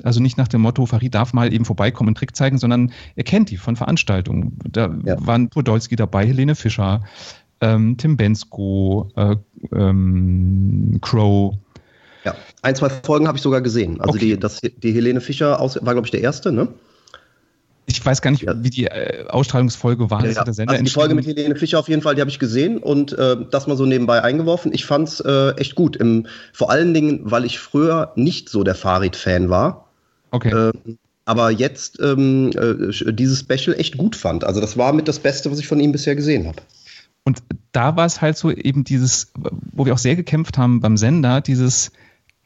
[0.04, 3.24] also nicht nach dem Motto, Farid darf mal eben vorbeikommen und Trick zeigen, sondern er
[3.24, 4.58] kennt die von Veranstaltungen.
[4.70, 5.16] Da ja.
[5.26, 7.04] waren Podolski dabei, Helene Fischer,
[7.62, 9.36] ähm, Tim Bensko, äh,
[9.74, 11.56] ähm, Crow.
[12.24, 14.00] Ja, ein, zwei Folgen habe ich sogar gesehen.
[14.02, 14.36] Also okay.
[14.36, 16.68] die, das, die Helene Fischer aus, war, glaube ich, der erste, ne?
[17.90, 18.54] Ich weiß gar nicht, ja.
[18.64, 20.24] wie die äh, Ausstrahlungsfolge war.
[20.24, 20.42] Ja, ja.
[20.44, 23.38] Also die Folge mit Helene Fischer auf jeden Fall, die habe ich gesehen und äh,
[23.50, 24.72] das mal so nebenbei eingeworfen.
[24.74, 25.96] Ich fand es äh, echt gut.
[25.96, 29.89] Im, vor allen Dingen, weil ich früher nicht so der Farid-Fan war.
[30.32, 30.52] Okay.
[30.52, 34.44] Ähm, aber jetzt ähm, äh, dieses Special echt gut fand.
[34.44, 36.62] Also das war mit das Beste, was ich von ihm bisher gesehen habe.
[37.24, 39.32] Und da war es halt so eben dieses,
[39.74, 41.92] wo wir auch sehr gekämpft haben beim Sender, dieses,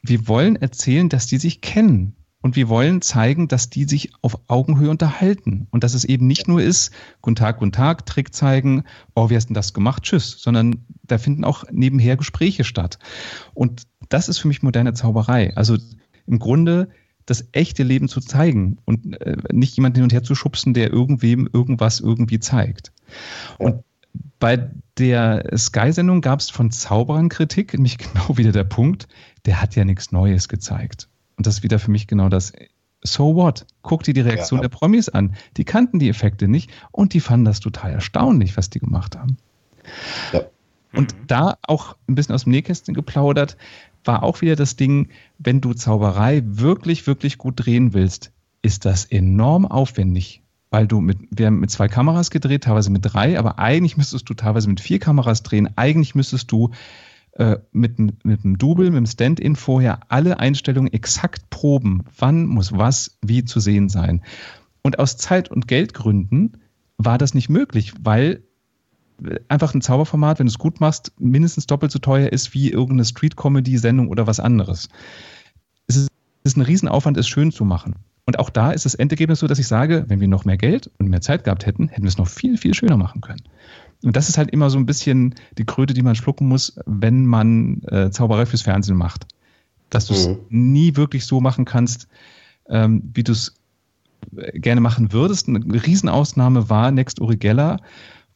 [0.02, 2.14] wir wollen erzählen, dass die sich kennen.
[2.42, 5.66] Und wir wollen zeigen, dass die sich auf Augenhöhe unterhalten.
[5.70, 9.36] Und dass es eben nicht nur ist, guten Tag, guten Tag, Trick zeigen, oh, wie
[9.36, 10.02] hast denn das gemacht?
[10.02, 10.36] Tschüss.
[10.42, 12.98] Sondern da finden auch nebenher Gespräche statt.
[13.54, 15.56] Und das ist für mich moderne Zauberei.
[15.56, 15.78] Also
[16.26, 16.90] im Grunde
[17.26, 20.90] das echte Leben zu zeigen und äh, nicht jemanden hin und her zu schubsen, der
[20.90, 22.92] irgendwem irgendwas irgendwie zeigt.
[23.58, 23.82] Und
[24.38, 29.08] bei der Sky-Sendung gab es von Zauberern Kritik, nämlich genau wieder der Punkt,
[29.46, 31.08] der hat ja nichts Neues gezeigt.
[31.36, 32.52] Und das ist wieder für mich genau das.
[33.02, 33.66] So what?
[33.82, 34.62] Guck dir die Reaktion ja.
[34.62, 35.34] der Promis an.
[35.56, 39.36] Die kannten die Effekte nicht und die fanden das total erstaunlich, was die gemacht haben.
[40.32, 40.42] Ja.
[40.94, 41.26] Und mhm.
[41.26, 43.56] da auch ein bisschen aus dem Nähkästchen geplaudert,
[44.04, 48.32] war auch wieder das Ding, wenn du Zauberei wirklich, wirklich gut drehen willst,
[48.62, 50.42] ist das enorm aufwendig.
[50.70, 54.28] Weil du mit, wir haben mit zwei Kameras gedreht, teilweise mit drei, aber eigentlich müsstest
[54.28, 55.70] du teilweise mit vier Kameras drehen.
[55.76, 56.70] Eigentlich müsstest du
[57.32, 62.04] äh, mit, mit einem Double, mit dem Stand-in vorher alle Einstellungen exakt proben.
[62.18, 64.22] Wann muss was wie zu sehen sein?
[64.82, 66.58] Und aus Zeit- und Geldgründen
[66.96, 68.42] war das nicht möglich, weil
[69.48, 73.04] einfach ein Zauberformat, wenn du es gut machst, mindestens doppelt so teuer ist wie irgendeine
[73.04, 74.88] Street-Comedy-Sendung oder was anderes.
[75.86, 76.08] Es ist,
[76.42, 77.94] es ist ein Riesenaufwand, es schön zu machen.
[78.26, 80.90] Und auch da ist das Endergebnis so, dass ich sage, wenn wir noch mehr Geld
[80.98, 83.42] und mehr Zeit gehabt hätten, hätten wir es noch viel, viel schöner machen können.
[84.02, 87.26] Und das ist halt immer so ein bisschen die Kröte, die man schlucken muss, wenn
[87.26, 89.26] man äh, Zauberei fürs Fernsehen macht.
[89.90, 90.38] Dass du es mhm.
[90.48, 92.08] nie wirklich so machen kannst,
[92.68, 93.54] ähm, wie du es
[94.36, 95.48] äh, gerne machen würdest.
[95.48, 97.78] Eine Riesenausnahme war Next Urigella,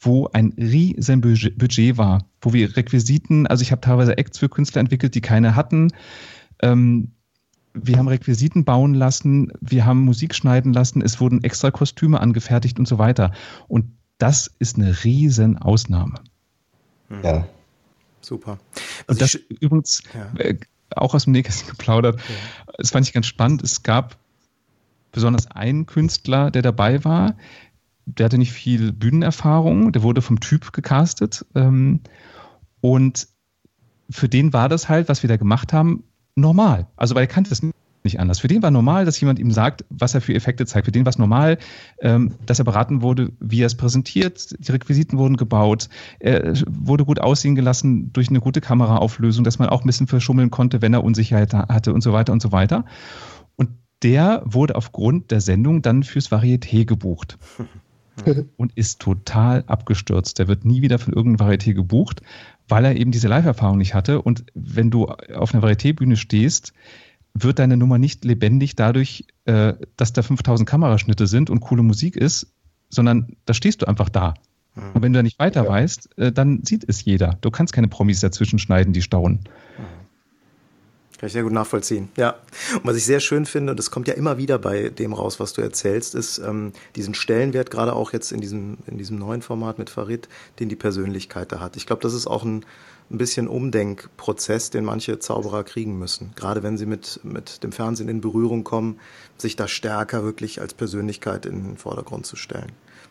[0.00, 4.80] wo ein riesen Budget war, wo wir Requisiten, also ich habe teilweise Acts für Künstler
[4.80, 5.92] entwickelt, die keine hatten.
[6.62, 7.12] Ähm,
[7.74, 12.78] wir haben Requisiten bauen lassen, wir haben Musik schneiden lassen, es wurden extra Kostüme angefertigt
[12.78, 13.32] und so weiter.
[13.66, 13.86] Und
[14.18, 16.20] das ist eine riesen Ausnahme.
[17.08, 17.22] Hm.
[17.22, 17.48] Ja.
[18.20, 18.58] Super.
[19.06, 20.40] Also und das übrigens ja.
[20.40, 20.58] äh,
[20.90, 22.20] auch aus dem Nähkästchen geplaudert.
[22.20, 22.72] Ja.
[22.78, 23.62] Das fand ich ganz spannend.
[23.62, 24.16] Es gab
[25.12, 27.36] besonders einen Künstler, der dabei war.
[28.16, 29.92] Der hatte nicht viel Bühnenerfahrung.
[29.92, 31.44] Der wurde vom Typ gecastet.
[31.54, 32.00] Ähm,
[32.80, 33.28] und
[34.10, 36.04] für den war das halt, was wir da gemacht haben,
[36.34, 36.86] normal.
[36.96, 37.62] Also, weil er kannte das
[38.04, 38.38] nicht anders.
[38.38, 40.86] Für den war normal, dass jemand ihm sagt, was er für Effekte zeigt.
[40.86, 41.58] Für den war es normal,
[42.00, 44.54] ähm, dass er beraten wurde, wie er es präsentiert.
[44.58, 45.88] Die Requisiten wurden gebaut.
[46.18, 50.50] Er wurde gut aussehen gelassen durch eine gute Kameraauflösung, dass man auch ein bisschen verschummeln
[50.50, 52.84] konnte, wenn er Unsicherheit hatte und so weiter und so weiter.
[53.56, 53.70] Und
[54.02, 57.38] der wurde aufgrund der Sendung dann fürs Varieté gebucht.
[58.56, 60.38] und ist total abgestürzt.
[60.38, 62.22] Der wird nie wieder von irgendeinem Varieté gebucht,
[62.68, 64.22] weil er eben diese Live-Erfahrung nicht hatte.
[64.22, 66.72] Und wenn du auf einer Varieté-Bühne stehst,
[67.34, 72.16] wird deine Nummer nicht lebendig dadurch, äh, dass da 5000 Kameraschnitte sind und coole Musik
[72.16, 72.52] ist,
[72.90, 74.34] sondern da stehst du einfach da.
[74.74, 74.92] Hm.
[74.94, 75.68] Und wenn du da nicht weiter ja.
[75.68, 77.38] weißt, äh, dann sieht es jeder.
[77.40, 79.40] Du kannst keine Promis dazwischen schneiden, die stauen.
[81.18, 82.10] Kann ich sehr gut nachvollziehen.
[82.16, 82.36] Ja.
[82.74, 85.40] Und was ich sehr schön finde, und das kommt ja immer wieder bei dem raus,
[85.40, 89.42] was du erzählst, ist ähm, diesen Stellenwert, gerade auch jetzt in diesem, in diesem neuen
[89.42, 90.28] Format mit Farid,
[90.60, 91.76] den die Persönlichkeit da hat.
[91.76, 92.64] Ich glaube, das ist auch ein,
[93.10, 96.30] ein bisschen Umdenkprozess, den manche Zauberer kriegen müssen.
[96.36, 99.00] Gerade wenn sie mit, mit dem Fernsehen in Berührung kommen,
[99.38, 102.70] sich da stärker wirklich als Persönlichkeit in den Vordergrund zu stellen.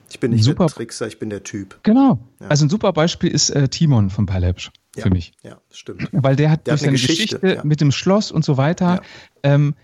[0.10, 1.80] Ich bin nicht super, der Trickser, ich bin der Typ.
[1.84, 2.20] Genau.
[2.40, 2.48] Ja.
[2.48, 5.32] Also ein super Beispiel ist äh, Timon von Palebsch ja, für mich.
[5.44, 6.10] Ja, stimmt.
[6.12, 7.64] Weil der hat der durch hat seine Geschichte, Geschichte ja.
[7.64, 9.02] mit dem Schloss und so weiter,
[9.44, 9.76] ähm,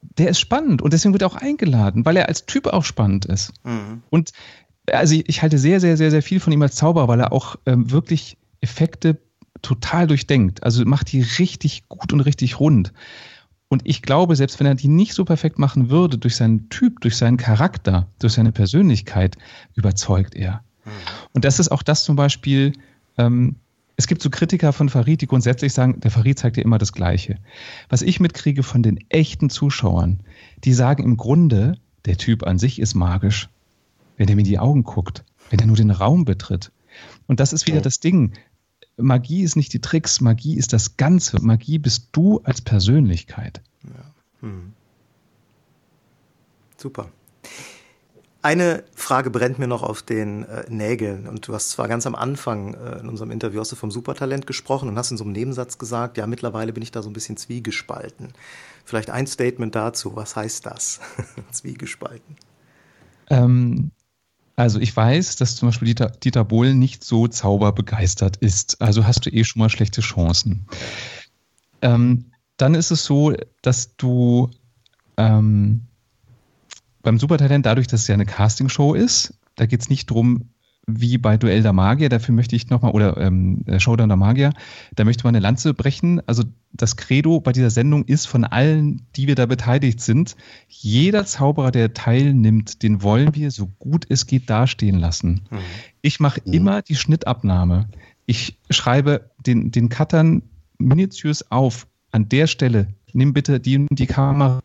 [0.00, 3.24] der ist spannend und deswegen wird er auch eingeladen, weil er als Typ auch spannend
[3.24, 3.52] ist.
[3.64, 4.02] Mhm.
[4.10, 4.32] Und
[4.92, 7.32] also ich, ich, halte sehr, sehr, sehr, sehr viel von ihm als Zauberer, weil er
[7.32, 9.18] auch ähm, wirklich Effekte
[9.62, 10.62] total durchdenkt.
[10.62, 12.92] Also macht die richtig gut und richtig rund.
[13.68, 17.00] Und ich glaube, selbst wenn er die nicht so perfekt machen würde, durch seinen Typ,
[17.00, 19.36] durch seinen Charakter, durch seine Persönlichkeit,
[19.74, 20.62] überzeugt er.
[20.84, 20.90] Mhm.
[21.34, 22.72] Und das ist auch das zum Beispiel,
[23.18, 23.56] ähm,
[23.98, 26.92] es gibt so Kritiker von Farid, die grundsätzlich sagen, der Farid zeigt ja immer das
[26.92, 27.38] Gleiche.
[27.88, 30.20] Was ich mitkriege von den echten Zuschauern,
[30.62, 33.48] die sagen im Grunde, der Typ an sich ist magisch,
[34.16, 36.70] wenn er mir in die Augen guckt, wenn er nur den Raum betritt.
[37.26, 38.34] Und das ist wieder das Ding.
[38.96, 41.42] Magie ist nicht die Tricks, Magie ist das Ganze.
[41.42, 43.60] Magie bist du als Persönlichkeit.
[43.82, 44.12] Ja.
[44.42, 44.72] Hm.
[46.76, 47.10] Super.
[48.40, 51.26] Eine Frage brennt mir noch auf den äh, Nägeln.
[51.26, 54.46] Und du hast zwar ganz am Anfang äh, in unserem Interview hast du vom Supertalent
[54.46, 57.14] gesprochen und hast in so einem Nebensatz gesagt, ja, mittlerweile bin ich da so ein
[57.14, 58.32] bisschen zwiegespalten.
[58.84, 60.14] Vielleicht ein Statement dazu.
[60.14, 61.00] Was heißt das?
[61.50, 62.36] zwiegespalten.
[63.28, 63.90] Ähm,
[64.54, 68.80] also ich weiß, dass zum Beispiel Dieter, Dieter Bohlen nicht so zauberbegeistert ist.
[68.80, 70.64] Also hast du eh schon mal schlechte Chancen.
[71.82, 72.26] Ähm,
[72.56, 74.50] dann ist es so, dass du
[75.16, 75.87] ähm,
[77.08, 80.50] beim Supertalent, dadurch, dass es ja eine Castingshow ist, da geht es nicht darum,
[80.86, 84.52] wie bei Duell der Magier, dafür möchte ich nochmal, oder ähm, Showdown der Magier,
[84.94, 86.20] da möchte man eine Lanze brechen.
[86.26, 90.36] Also das Credo bei dieser Sendung ist von allen, die wir da beteiligt sind,
[90.68, 95.46] jeder Zauberer, der teilnimmt, den wollen wir so gut es geht dastehen lassen.
[95.50, 95.58] Mhm.
[96.02, 96.52] Ich mache mhm.
[96.52, 97.88] immer die Schnittabnahme.
[98.26, 100.42] Ich schreibe den, den Cuttern
[100.76, 104.60] minutiös auf, an der Stelle, nimm bitte die, die Kamera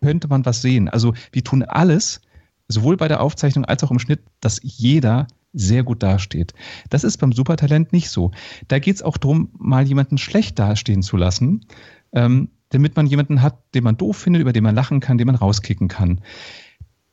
[0.00, 0.88] könnte man was sehen.
[0.88, 2.20] Also wir tun alles,
[2.68, 6.52] sowohl bei der Aufzeichnung als auch im Schnitt, dass jeder sehr gut dasteht.
[6.90, 8.30] Das ist beim Supertalent nicht so.
[8.68, 11.66] Da geht es auch darum, mal jemanden schlecht dastehen zu lassen,
[12.12, 15.26] ähm, damit man jemanden hat, den man doof findet, über den man lachen kann, den
[15.26, 16.20] man rauskicken kann.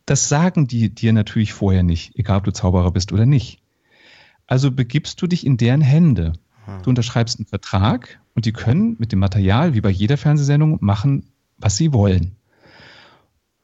[0.06, 3.62] Das sagen die dir natürlich vorher nicht, egal ob du Zauberer bist oder nicht.
[4.46, 6.34] Also begibst du dich in deren Hände.
[6.84, 11.30] Du unterschreibst einen Vertrag und die können mit dem Material, wie bei jeder Fernsehsendung, machen,
[11.58, 12.36] was sie wollen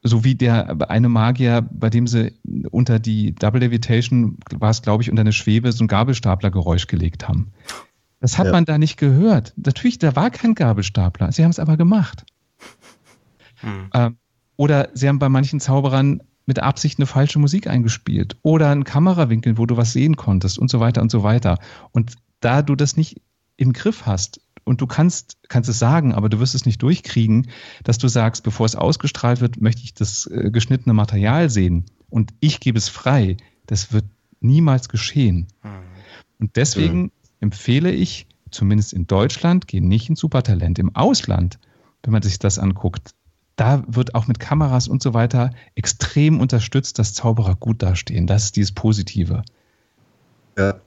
[0.02, 2.34] so wie der eine Magier, bei dem sie
[2.72, 7.28] unter die Double Levitation, war es glaube ich, unter eine Schwebe so ein Gabelstaplergeräusch gelegt
[7.28, 7.52] haben.
[8.22, 8.52] Das hat ja.
[8.52, 9.54] man da nicht gehört.
[9.56, 11.32] Natürlich, da war kein Gabelstapler.
[11.32, 12.26] Sie haben es aber gemacht.
[13.56, 13.90] Hm.
[13.94, 14.18] Ähm,
[14.56, 18.38] oder sie haben bei manchen Zauberern mit Absicht eine falsche Musik eingespielt.
[18.42, 21.60] Oder einen Kamerawinkel, wo du was sehen konntest und so weiter und so weiter.
[21.92, 23.22] Und da du das nicht
[23.56, 27.48] im Griff hast, und du kannst, kannst es sagen, aber du wirst es nicht durchkriegen,
[27.84, 32.36] dass du sagst, bevor es ausgestrahlt wird, möchte ich das äh, geschnittene Material sehen und
[32.40, 33.38] ich gebe es frei.
[33.66, 34.06] Das wird
[34.42, 35.48] niemals geschehen.
[35.64, 35.70] Mhm.
[36.38, 37.12] Und deswegen mhm.
[37.40, 40.78] empfehle ich, zumindest in Deutschland, geh nicht ins Supertalent.
[40.78, 41.58] Im Ausland,
[42.04, 43.16] wenn man sich das anguckt,
[43.56, 48.28] da wird auch mit Kameras und so weiter extrem unterstützt, dass Zauberer gut dastehen.
[48.28, 49.42] Das ist dieses Positive.
[50.60, 50.80] Ja.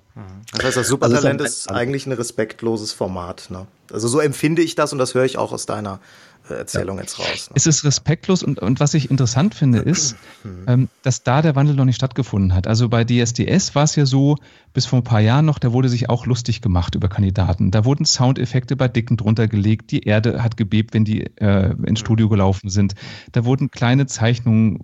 [0.52, 3.46] Das heißt, das Supertalent also ist, ist, eigentlich ein respektloses Format.
[3.48, 3.66] Ne?
[3.90, 6.00] Also so empfinde ich das und das höre ich auch aus deiner
[6.48, 7.02] Erzählung ja.
[7.02, 7.50] jetzt raus.
[7.50, 7.54] Ne?
[7.54, 10.64] Es ist respektlos und, und was ich interessant finde, ist, mhm.
[10.66, 12.66] ähm, dass da der Wandel noch nicht stattgefunden hat.
[12.66, 14.36] Also bei DSDS war es ja so,
[14.72, 17.70] bis vor ein paar Jahren noch, da wurde sich auch lustig gemacht über Kandidaten.
[17.70, 22.00] Da wurden Soundeffekte bei Dicken drunter gelegt, die Erde hat gebebt, wenn die äh, ins
[22.00, 22.94] Studio gelaufen sind.
[23.32, 24.78] Da wurden kleine Zeichnungen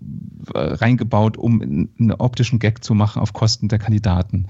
[0.54, 4.46] äh, reingebaut, um einen optischen Gag zu machen auf Kosten der Kandidaten.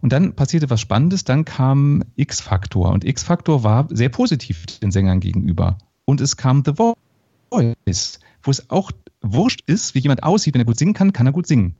[0.00, 5.18] Und dann passierte was Spannendes, dann kam X-Factor und X-Factor war sehr positiv den Sängern
[5.18, 5.78] gegenüber
[6.08, 8.90] und es kam The Voice, wo es auch
[9.20, 10.54] wurscht ist, wie jemand aussieht.
[10.54, 11.74] Wenn er gut singen kann, kann er gut singen.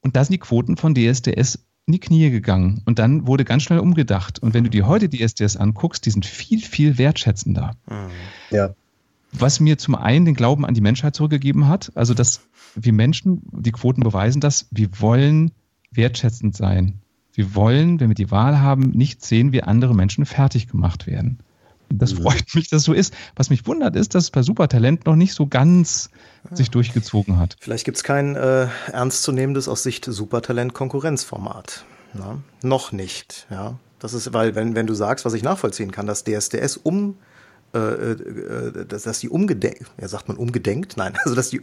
[0.00, 2.82] Und da sind die Quoten von DSDS in die Knie gegangen.
[2.84, 4.38] Und dann wurde ganz schnell umgedacht.
[4.38, 7.74] Und wenn du dir heute DSDS anguckst, die sind viel, viel wertschätzender.
[8.52, 8.76] Ja.
[9.32, 12.42] Was mir zum einen den Glauben an die Menschheit zurückgegeben hat, also dass
[12.76, 15.50] wir Menschen, die Quoten beweisen das, wir wollen
[15.90, 17.00] wertschätzend sein.
[17.32, 21.40] Wir wollen, wenn wir die Wahl haben, nicht sehen, wie andere Menschen fertig gemacht werden.
[21.88, 22.22] Das mhm.
[22.22, 23.14] freut mich, dass es so ist.
[23.36, 26.10] Was mich wundert, ist, dass es bei Supertalent noch nicht so ganz
[26.50, 26.56] ja.
[26.56, 27.56] sich durchgezogen hat.
[27.60, 31.84] Vielleicht gibt es kein äh, ernstzunehmendes aus Sicht Supertalent-Konkurrenzformat.
[32.62, 33.78] Noch nicht, ja.
[33.98, 37.16] Das ist, weil, wenn, wenn du sagst, was ich nachvollziehen kann, dass DSDS um
[37.74, 40.96] äh, äh, dass, dass die umgedenkt, ja, sagt man umgedenkt?
[40.96, 41.62] Nein, also dass die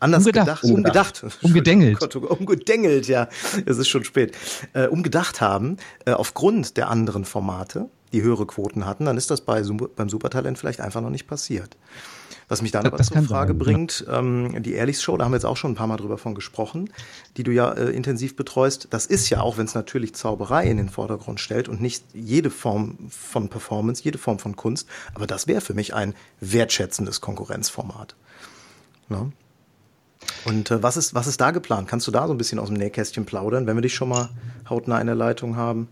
[0.00, 3.28] anders umgedacht, gedacht, umgedacht, umgedengelt, oh umgedengelt, ja,
[3.64, 4.36] es ist schon spät,
[4.72, 9.42] äh, umgedacht haben äh, aufgrund der anderen Formate die höhere Quoten hatten, dann ist das
[9.42, 11.76] bei, beim Supertalent vielleicht einfach noch nicht passiert.
[12.48, 15.36] Was mich dann aber zur Frage sein, bringt, ähm, die Ehrlichs Show, da haben wir
[15.36, 16.90] jetzt auch schon ein paar Mal drüber von gesprochen,
[17.36, 18.88] die du ja äh, intensiv betreust.
[18.90, 22.50] Das ist ja auch, wenn es natürlich Zauberei in den Vordergrund stellt und nicht jede
[22.50, 28.14] Form von Performance, jede Form von Kunst, aber das wäre für mich ein wertschätzendes Konkurrenzformat.
[29.08, 29.32] Ne?
[30.44, 31.88] Und äh, was, ist, was ist da geplant?
[31.88, 34.28] Kannst du da so ein bisschen aus dem Nähkästchen plaudern, wenn wir dich schon mal
[34.68, 35.88] hautnah in der Leitung haben?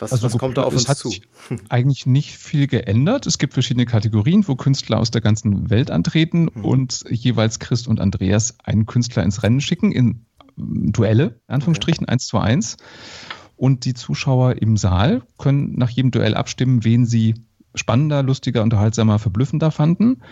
[0.00, 1.12] Was, also was kommt da auf uns zu?
[1.68, 3.26] Eigentlich nicht viel geändert.
[3.26, 6.64] Es gibt verschiedene Kategorien, wo Künstler aus der ganzen Welt antreten mhm.
[6.64, 10.26] und jeweils Christ und Andreas einen Künstler ins Rennen schicken, in
[10.56, 12.12] Duelle, Anführungsstrichen, okay.
[12.12, 12.76] 1 zu 1.
[13.56, 17.34] Und die Zuschauer im Saal können nach jedem Duell abstimmen, wen sie
[17.74, 20.22] spannender, lustiger, unterhaltsamer, verblüffender fanden.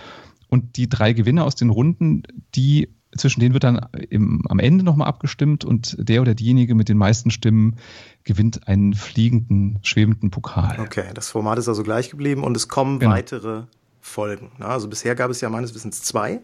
[0.49, 2.23] Und die drei Gewinner aus den Runden,
[2.55, 6.89] die zwischen denen wird dann im, am Ende nochmal abgestimmt und der oder diejenige mit
[6.89, 7.77] den meisten Stimmen
[8.25, 10.79] gewinnt einen fliegenden, schwebenden Pokal.
[10.81, 13.13] Okay, das Format ist also gleich geblieben und es kommen genau.
[13.13, 13.63] weitere
[14.01, 14.51] Folgen.
[14.61, 16.41] Also bisher gab es ja meines Wissens zwei.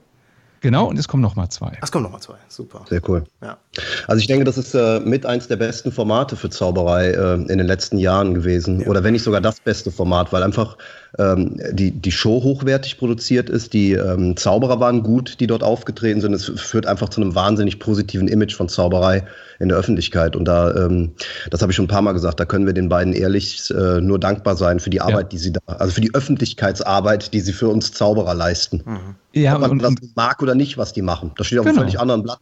[0.60, 1.76] Genau, und es kommen nochmal zwei.
[1.82, 2.86] Es kommen nochmal zwei, super.
[2.88, 3.24] Sehr cool.
[3.42, 3.58] Ja.
[4.06, 7.58] Also ich denke, das ist äh, mit eins der besten Formate für Zauberei äh, in
[7.58, 8.80] den letzten Jahren gewesen.
[8.80, 8.86] Ja.
[8.86, 10.76] Oder wenn nicht sogar das beste Format, weil einfach
[11.18, 16.20] ähm, die, die Show hochwertig produziert ist, die ähm, Zauberer waren gut, die dort aufgetreten
[16.20, 16.34] sind.
[16.34, 19.24] Es führt einfach zu einem wahnsinnig positiven Image von Zauberei
[19.60, 20.34] in der Öffentlichkeit.
[20.36, 21.12] Und da, ähm,
[21.50, 24.00] das habe ich schon ein paar Mal gesagt, da können wir den beiden ehrlich äh,
[24.00, 25.28] nur dankbar sein für die Arbeit, ja.
[25.28, 28.82] die sie da, also für die Öffentlichkeitsarbeit, die sie für uns Zauberer leisten.
[28.84, 29.14] Mhm.
[29.32, 31.32] Ja, Ob man und, das mag oder nicht, was die machen.
[31.36, 31.80] Das steht auf genau.
[31.80, 32.38] einem völlig anderen Blatt.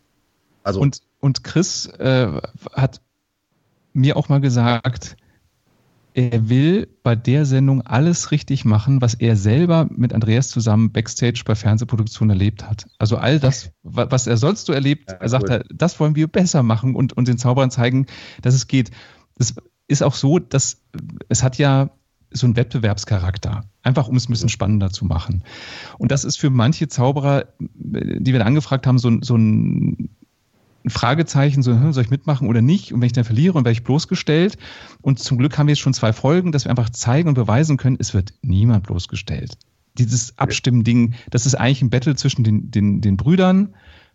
[0.63, 0.81] Also.
[0.81, 2.29] Und, und Chris äh,
[2.73, 3.01] hat
[3.93, 5.17] mir auch mal gesagt,
[6.15, 11.43] er will bei der Sendung alles richtig machen, was er selber mit Andreas zusammen backstage
[11.47, 12.87] bei Fernsehproduktionen erlebt hat.
[12.99, 16.27] Also all das, was er sonst so erlebt, ja, er sagt er, das wollen wir
[16.27, 18.07] besser machen und, und den Zauberern zeigen,
[18.43, 18.91] dass es geht.
[19.39, 19.55] Das
[19.87, 20.83] ist auch so, dass
[21.29, 21.91] es hat ja
[22.33, 23.65] so einen Wettbewerbscharakter.
[23.83, 25.45] Einfach um es ein bisschen spannender zu machen.
[25.99, 30.11] Und das ist für manche Zauberer, die wir da angefragt haben, so, so ein
[30.85, 32.93] ein Fragezeichen, so, hm, soll ich mitmachen oder nicht?
[32.93, 34.59] Und wenn ich dann verliere und werde ich bloßgestellt.
[35.01, 37.77] Und zum Glück haben wir jetzt schon zwei Folgen, dass wir einfach zeigen und beweisen
[37.77, 39.57] können, es wird niemand bloßgestellt.
[39.99, 43.75] Dieses Abstimmen-Ding, das ist eigentlich ein Battle zwischen den, den, den Brüdern.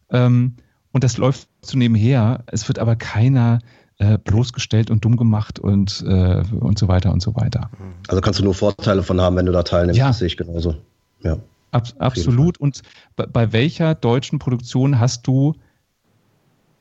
[0.10, 0.56] Ähm,
[0.92, 2.44] und das läuft so nebenher.
[2.48, 3.60] Es wird aber keiner
[4.00, 7.70] äh, bloßgestellt und dumm gemacht und, äh, und so weiter und so weiter.
[8.08, 10.00] Also kannst du nur Vorteile von haben, wenn du da teilnimmst.
[10.00, 10.08] Ja.
[10.08, 10.76] Das sehe ich genauso.
[11.24, 11.38] Ja.
[11.72, 12.58] Ab, absolut.
[12.60, 12.82] Und
[13.16, 15.56] bei, bei welcher deutschen Produktion hast du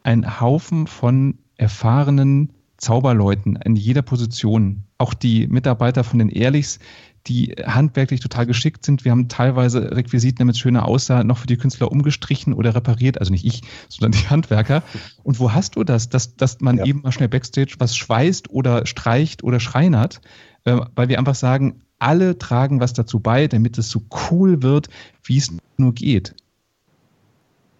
[0.06, 4.84] ein Haufen von erfahrenen Zauberleuten in jeder Position.
[4.98, 6.78] Auch die Mitarbeiter von den Ehrlichs,
[7.26, 9.04] die handwerklich total geschickt sind.
[9.04, 13.18] Wir haben teilweise Requisiten, damit es schöner aussah, noch für die Künstler umgestrichen oder repariert.
[13.18, 14.84] Also nicht ich, sondern die Handwerker.
[15.24, 16.84] Und wo hast du das, dass, dass man ja.
[16.84, 20.20] eben mal schnell Backstage was schweißt oder streicht oder schreinert?
[20.64, 24.88] Äh, weil wir einfach sagen, alle tragen was dazu bei, damit es so cool wird,
[25.24, 26.36] wie es nur geht.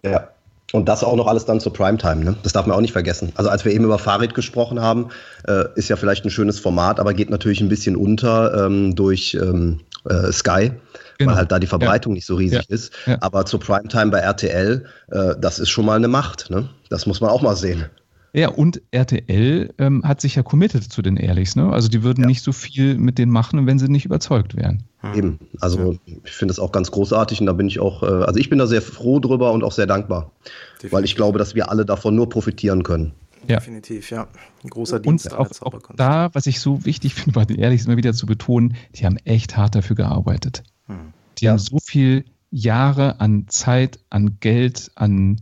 [0.02, 0.30] Ja,
[0.72, 2.36] und das auch noch alles dann zur Primetime, ne?
[2.42, 3.32] Das darf man auch nicht vergessen.
[3.36, 5.08] Also als wir eben über Farid gesprochen haben,
[5.46, 9.36] äh, ist ja vielleicht ein schönes Format, aber geht natürlich ein bisschen unter ähm, durch
[9.40, 10.72] ähm, äh, Sky,
[11.18, 11.30] genau.
[11.30, 12.16] weil halt da die Verbreitung ja.
[12.16, 12.74] nicht so riesig ja.
[12.74, 12.92] ist.
[13.06, 13.18] Ja.
[13.20, 16.68] Aber zur Primetime bei RTL, äh, das ist schon mal eine Macht, ne?
[16.90, 17.86] Das muss man auch mal sehen.
[18.32, 21.56] Ja, und RTL ähm, hat sich ja committed zu den Ehrlichs.
[21.56, 21.72] Ne?
[21.72, 24.82] Also die würden nicht so viel mit denen machen, wenn sie nicht überzeugt wären.
[25.14, 25.38] Eben.
[25.60, 26.14] Also ja.
[26.24, 28.58] ich finde das auch ganz großartig und da bin ich auch, äh, also ich bin
[28.58, 30.32] da sehr froh drüber und auch sehr dankbar.
[30.74, 30.92] Definitiv.
[30.92, 33.12] Weil ich glaube, dass wir alle davon nur profitieren können.
[33.46, 33.58] Ja.
[33.58, 34.26] Definitiv, ja.
[34.64, 35.32] Ein großer Dienst.
[35.32, 38.26] Und auch, auch da, was ich so wichtig finde, bei den Ehrlichs immer wieder zu
[38.26, 40.62] betonen, die haben echt hart dafür gearbeitet.
[40.86, 41.12] Hm.
[41.38, 41.52] Die ja.
[41.52, 45.40] haben so viel Jahre an Zeit, an Geld, an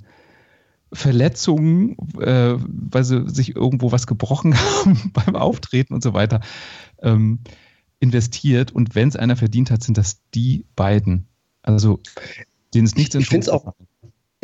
[0.92, 4.54] Verletzungen, äh, weil sie sich irgendwo was gebrochen
[4.84, 6.40] haben beim Auftreten und so weiter,
[7.02, 7.40] ähm,
[8.04, 8.70] investiert.
[8.70, 11.26] Und wenn es einer verdient hat, sind das die beiden.
[11.62, 12.00] Also,
[12.74, 13.72] denen es nichts ich, ich finde es auch,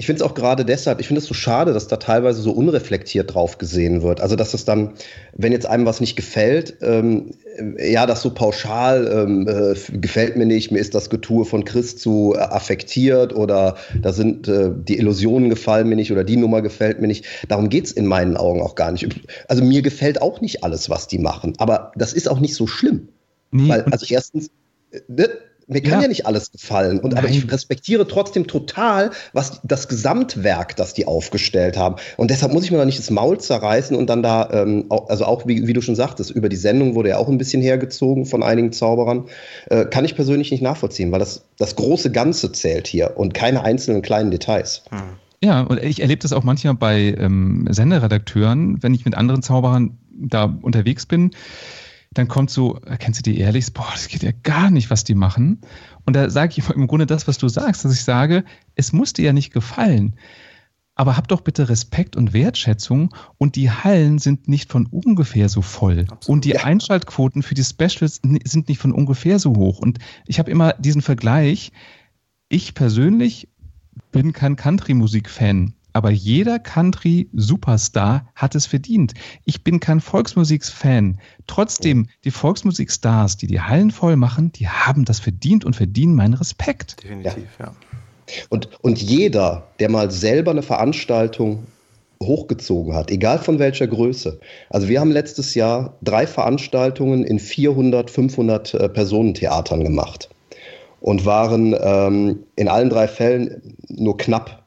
[0.01, 2.53] ich finde es auch gerade deshalb, ich finde es so schade, dass da teilweise so
[2.53, 4.23] unreflektiert drauf gesehen wird.
[4.23, 4.95] Also, dass es dann,
[5.37, 7.33] wenn jetzt einem was nicht gefällt, ähm,
[7.79, 11.99] ja, das so pauschal ähm, äh, gefällt mir nicht, mir ist das Getue von Chris
[11.99, 16.63] zu äh, affektiert oder da sind äh, die Illusionen gefallen mir nicht oder die Nummer
[16.63, 17.27] gefällt mir nicht.
[17.49, 19.07] Darum geht es in meinen Augen auch gar nicht.
[19.49, 22.67] Also, mir gefällt auch nicht alles, was die machen, aber das ist auch nicht so
[22.67, 23.09] schlimm.
[23.51, 24.51] Nee, Weil, also erstens,
[24.91, 25.29] äh, ne,
[25.71, 26.03] mir kann ja.
[26.03, 26.99] ja, nicht alles gefallen.
[26.99, 31.95] Und aber ich respektiere trotzdem total, was das Gesamtwerk, das die aufgestellt haben.
[32.17, 35.09] Und deshalb muss ich mir da nicht das Maul zerreißen und dann da, ähm, auch,
[35.09, 37.63] also auch wie, wie, du schon sagtest, über die Sendung wurde ja auch ein bisschen
[37.63, 39.27] hergezogen von einigen Zauberern.
[39.67, 43.63] Äh, kann ich persönlich nicht nachvollziehen, weil das, das große Ganze zählt hier und keine
[43.63, 44.83] einzelnen kleinen Details.
[44.91, 44.99] Hm.
[45.43, 49.97] Ja, und ich erlebe das auch manchmal bei ähm, Senderedakteuren, wenn ich mit anderen Zauberern
[50.11, 51.31] da unterwegs bin
[52.13, 53.73] dann kommt so, kennst du die ehrlich?
[53.73, 55.61] Boah, das geht ja gar nicht, was die machen.
[56.05, 58.45] Und da sage ich im Grunde das, was du sagst, dass ich sage,
[58.75, 60.17] es muss dir ja nicht gefallen.
[60.97, 65.63] Aber hab doch bitte Respekt und Wertschätzung und die Hallen sind nicht von ungefähr so
[65.63, 66.01] voll.
[66.11, 66.29] Absolut.
[66.29, 66.65] Und die ja.
[66.65, 69.79] Einschaltquoten für die Specials sind nicht von ungefähr so hoch.
[69.79, 71.71] Und ich habe immer diesen Vergleich.
[72.49, 73.49] Ich persönlich
[74.11, 79.15] bin kein Country-Musik-Fan aber jeder Country-Superstar hat es verdient.
[79.45, 81.21] Ich bin kein Volksmusiks-Fan.
[81.47, 86.35] Trotzdem, die Volksmusikstars, die die Hallen voll machen, die haben das verdient und verdienen meinen
[86.35, 87.03] Respekt.
[87.03, 87.67] Definitiv, ja.
[87.67, 87.75] ja.
[88.49, 91.67] Und, und jeder, der mal selber eine Veranstaltung
[92.23, 94.41] hochgezogen hat, egal von welcher Größe.
[94.69, 100.29] Also wir haben letztes Jahr drei Veranstaltungen in 400, 500 äh, Personentheatern gemacht
[101.01, 104.60] und waren ähm, in allen drei Fällen nur knapp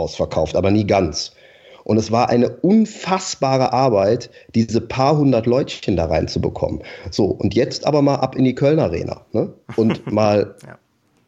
[0.00, 1.32] ausverkauft, aber nie ganz.
[1.84, 6.82] Und es war eine unfassbare Arbeit, diese paar hundert Leutchen da reinzubekommen.
[7.10, 9.52] So, und jetzt aber mal ab in die Köln Arena ne?
[9.76, 10.78] und mal ja.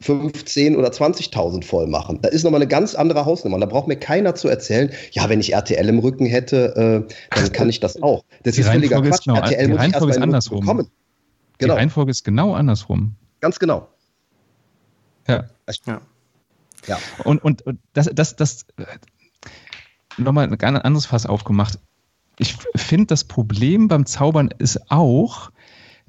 [0.03, 2.19] 15 oder 20.000 voll machen.
[2.23, 3.59] Da ist nochmal eine ganz andere Hausnummer.
[3.59, 7.53] Da braucht mir keiner zu erzählen, ja, wenn ich RTL im Rücken hätte, äh, dann
[7.53, 8.25] kann ich das auch.
[8.43, 9.25] Das die ist völliger Quatsch.
[9.25, 10.67] Genau, RTL die Reihenfolge ist andersrum.
[10.67, 11.75] Genau.
[11.75, 13.15] Die Reihenfolge ist genau andersrum.
[13.41, 13.89] Ganz genau.
[15.29, 15.45] Ja.
[15.87, 16.01] ja.
[16.87, 16.99] Ja.
[17.25, 18.67] Und, und, und das, das, das
[20.17, 21.79] nochmal ein ganz anderes Fass aufgemacht.
[22.39, 25.51] Ich finde, das Problem beim Zaubern ist auch,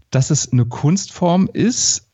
[0.09, 2.09] dass es eine Kunstform ist,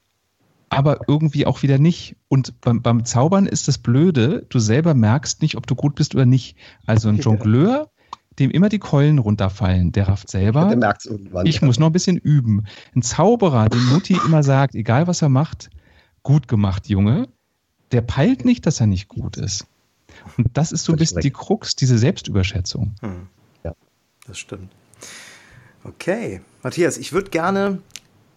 [0.70, 2.16] aber irgendwie auch wieder nicht.
[2.28, 6.16] Und beim, beim Zaubern ist das Blöde, du selber merkst nicht, ob du gut bist
[6.16, 6.57] oder nicht.
[6.86, 7.89] Also ein Jongleur,
[8.39, 10.68] dem immer die Keulen runterfallen, der rafft selber.
[10.68, 11.45] Der merkt irgendwann.
[11.45, 12.66] Ich muss noch ein bisschen üben.
[12.95, 15.70] Ein Zauberer, dem Mutti immer sagt, egal was er macht,
[16.24, 17.28] gut gemacht, Junge
[17.91, 19.65] der peilt nicht, dass er nicht gut ist.
[20.37, 22.93] Und das ist so ein bisschen die Krux, diese Selbstüberschätzung.
[23.01, 23.27] Hm.
[23.63, 23.73] Ja,
[24.27, 24.71] das stimmt.
[25.83, 27.79] Okay, Matthias, ich würde gerne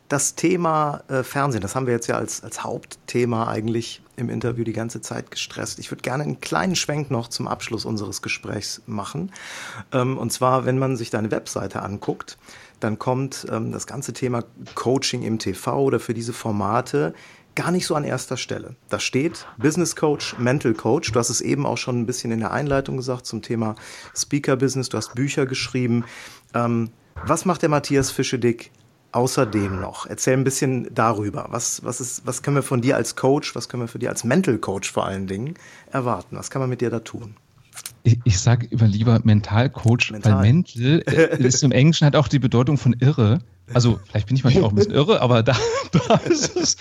[0.09, 4.63] das Thema äh, Fernsehen, das haben wir jetzt ja als, als Hauptthema eigentlich im Interview
[4.63, 5.79] die ganze Zeit gestresst.
[5.79, 9.33] Ich würde gerne einen kleinen Schwenk noch zum Abschluss unseres Gesprächs machen.
[9.91, 12.37] Ähm, und zwar, wenn man sich deine Webseite anguckt,
[12.79, 14.45] dann kommt ähm, das ganze Thema
[14.75, 17.15] Coaching im TV oder für diese Formate
[17.55, 18.77] gar nicht so an erster Stelle.
[18.89, 21.13] Da steht Business Coach, Mental Coach.
[21.13, 23.75] Du hast es eben auch schon ein bisschen in der Einleitung gesagt zum Thema
[24.17, 24.89] Speaker Business.
[24.89, 26.05] Du hast Bücher geschrieben.
[26.55, 26.91] Ähm,
[27.27, 28.71] was macht der Matthias Fischedick
[29.13, 30.07] außerdem noch?
[30.07, 31.49] Erzähl ein bisschen darüber.
[31.51, 34.11] Was, was, ist, was können wir von dir als Coach, was können wir von dir
[34.11, 35.55] als Mental Coach vor allen Dingen
[35.91, 36.37] erwarten?
[36.37, 37.35] Was kann man mit dir da tun?
[38.03, 40.35] Ich, ich sage immer lieber Mentalcoach, Mental.
[40.35, 43.41] weil Mental äh, ist im Englischen hat auch die Bedeutung von irre.
[43.73, 45.57] Also vielleicht bin ich manchmal auch ein bisschen irre, aber da,
[46.09, 46.77] da ist es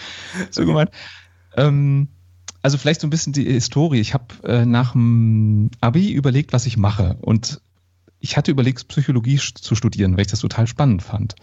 [0.49, 0.91] so gemeint.
[1.55, 2.09] Ähm,
[2.61, 3.99] also vielleicht so ein bisschen die Historie.
[3.99, 7.17] Ich habe äh, nach dem Abi überlegt, was ich mache.
[7.21, 7.61] Und
[8.19, 11.35] ich hatte überlegt, Psychologie zu studieren, weil ich das total spannend fand.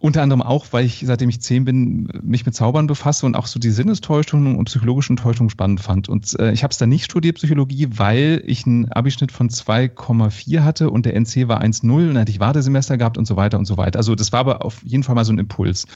[0.00, 3.48] Unter anderem auch, weil ich, seitdem ich zehn bin, mich mit Zaubern befasse und auch
[3.48, 6.08] so die Sinnestäuschung und psychologischen Täuschungen spannend fand.
[6.08, 10.60] Und äh, ich habe es dann nicht studiert, Psychologie, weil ich einen Abischnitt von 2,4
[10.60, 13.58] hatte und der NC war 1,0 und dann hatte ich Wartesemester gehabt und so weiter
[13.58, 13.98] und so weiter.
[13.98, 15.86] Also das war aber auf jeden Fall mal so ein Impuls.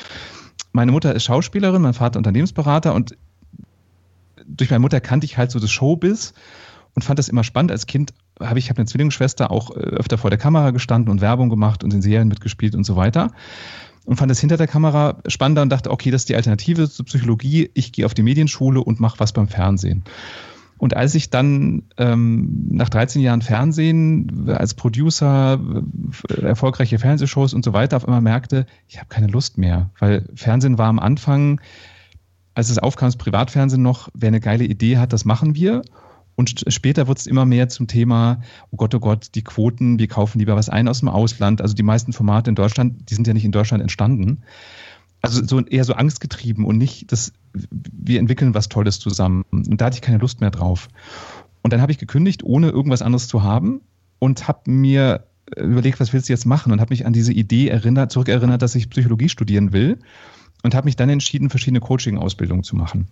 [0.72, 3.16] Meine Mutter ist Schauspielerin, mein Vater Unternehmensberater und
[4.44, 6.34] durch meine Mutter kannte ich halt so das Showbiz
[6.94, 7.70] und fand das immer spannend.
[7.70, 11.20] Als Kind habe ich hab eine Zwillingsschwester auch äh, öfter vor der Kamera gestanden und
[11.20, 13.30] Werbung gemacht und in Serien mitgespielt und so weiter
[14.04, 17.04] und fand es hinter der Kamera spannender und dachte, okay, das ist die Alternative zur
[17.06, 17.70] Psychologie.
[17.74, 20.04] Ich gehe auf die Medienschule und mache was beim Fernsehen.
[20.82, 25.60] Und als ich dann ähm, nach 13 Jahren Fernsehen als Producer
[26.28, 30.26] äh, erfolgreiche Fernsehshows und so weiter auf einmal merkte, ich habe keine Lust mehr, weil
[30.34, 31.60] Fernsehen war am Anfang,
[32.54, 35.82] als es aufkam, das Privatfernsehen noch, wer eine geile Idee hat, das machen wir.
[36.42, 38.40] Und später wird es immer mehr zum Thema,
[38.72, 41.60] oh Gott, oh Gott, die Quoten, wir kaufen lieber was ein aus dem Ausland.
[41.60, 44.42] Also die meisten Formate in Deutschland, die sind ja nicht in Deutschland entstanden.
[45.20, 49.44] Also so eher so angstgetrieben und nicht, dass wir entwickeln was Tolles zusammen.
[49.52, 50.88] Und da hatte ich keine Lust mehr drauf.
[51.62, 53.80] Und dann habe ich gekündigt, ohne irgendwas anderes zu haben
[54.18, 56.72] und habe mir überlegt, was willst du jetzt machen?
[56.72, 60.00] Und habe mich an diese Idee erinnert, zurückerinnert, dass ich Psychologie studieren will
[60.64, 63.06] und habe mich dann entschieden, verschiedene Coaching-Ausbildungen zu machen.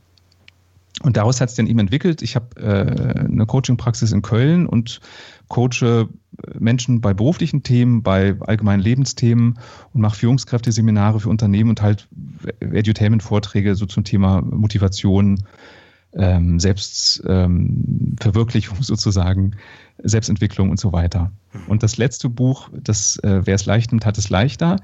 [1.03, 2.21] Und daraus hat es dann eben entwickelt.
[2.21, 5.01] Ich habe äh, eine Coaching-Praxis in Köln und
[5.49, 6.09] coache
[6.59, 9.59] Menschen bei beruflichen Themen, bei allgemeinen Lebensthemen
[9.93, 12.09] und mache Führungskräfteseminare für Unternehmen und halt
[12.61, 15.45] Edutainment-Vorträge so zum Thema Motivation,
[16.13, 19.57] ähm, Selbstverwirklichung ähm, sozusagen,
[20.03, 21.33] Selbstentwicklung und so weiter.
[21.67, 24.77] Und das letzte Buch, das äh, Wer es leicht nimmt, hat es leichter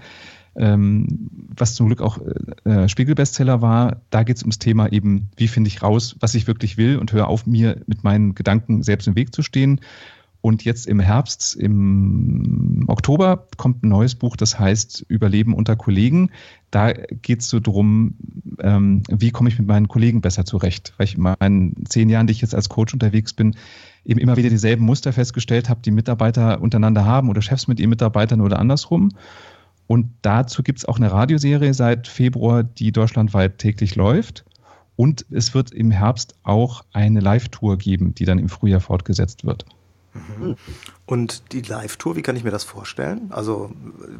[0.56, 2.18] ähm, was zum Glück auch
[2.64, 6.34] äh, äh Spiegel-Bestseller war, da geht es ums Thema eben, wie finde ich raus, was
[6.34, 9.80] ich wirklich will und höre auf, mir mit meinen Gedanken selbst im Weg zu stehen.
[10.46, 16.30] Und jetzt im Herbst, im Oktober, kommt ein neues Buch, das heißt Überleben unter Kollegen.
[16.70, 18.14] Da geht es so drum,
[18.60, 20.94] ähm, wie komme ich mit meinen Kollegen besser zurecht.
[20.98, 23.56] Weil ich in meinen zehn Jahren, die ich jetzt als Coach unterwegs bin,
[24.04, 27.90] eben immer wieder dieselben Muster festgestellt habe, die Mitarbeiter untereinander haben oder Chefs mit ihren
[27.90, 29.10] Mitarbeitern oder andersrum.
[29.86, 34.44] Und dazu gibt es auch eine Radioserie seit Februar, die deutschlandweit täglich läuft.
[34.96, 39.66] Und es wird im Herbst auch eine Live-Tour geben, die dann im Frühjahr fortgesetzt wird.
[40.14, 40.56] Mhm.
[41.04, 43.30] Und die Live-Tour, wie kann ich mir das vorstellen?
[43.30, 43.70] Also,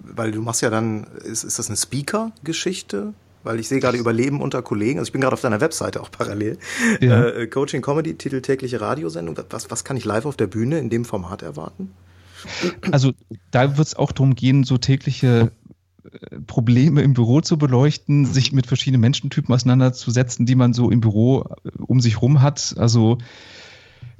[0.05, 3.15] weil du machst ja dann, ist, ist das eine Speaker-Geschichte?
[3.43, 4.99] Weil ich sehe gerade Überleben unter Kollegen.
[4.99, 6.59] Also ich bin gerade auf deiner Webseite auch parallel.
[7.01, 7.27] Ja.
[7.27, 9.39] Äh, Coaching Comedy, Titel tägliche Radiosendung.
[9.51, 11.93] Was, was kann ich live auf der Bühne in dem Format erwarten?
[12.91, 13.13] Also
[13.51, 15.53] da wird es auch darum gehen, so tägliche
[16.05, 21.01] äh, Probleme im Büro zu beleuchten, sich mit verschiedenen Menschentypen auseinanderzusetzen, die man so im
[21.01, 22.75] Büro äh, um sich rum hat.
[22.79, 23.19] Also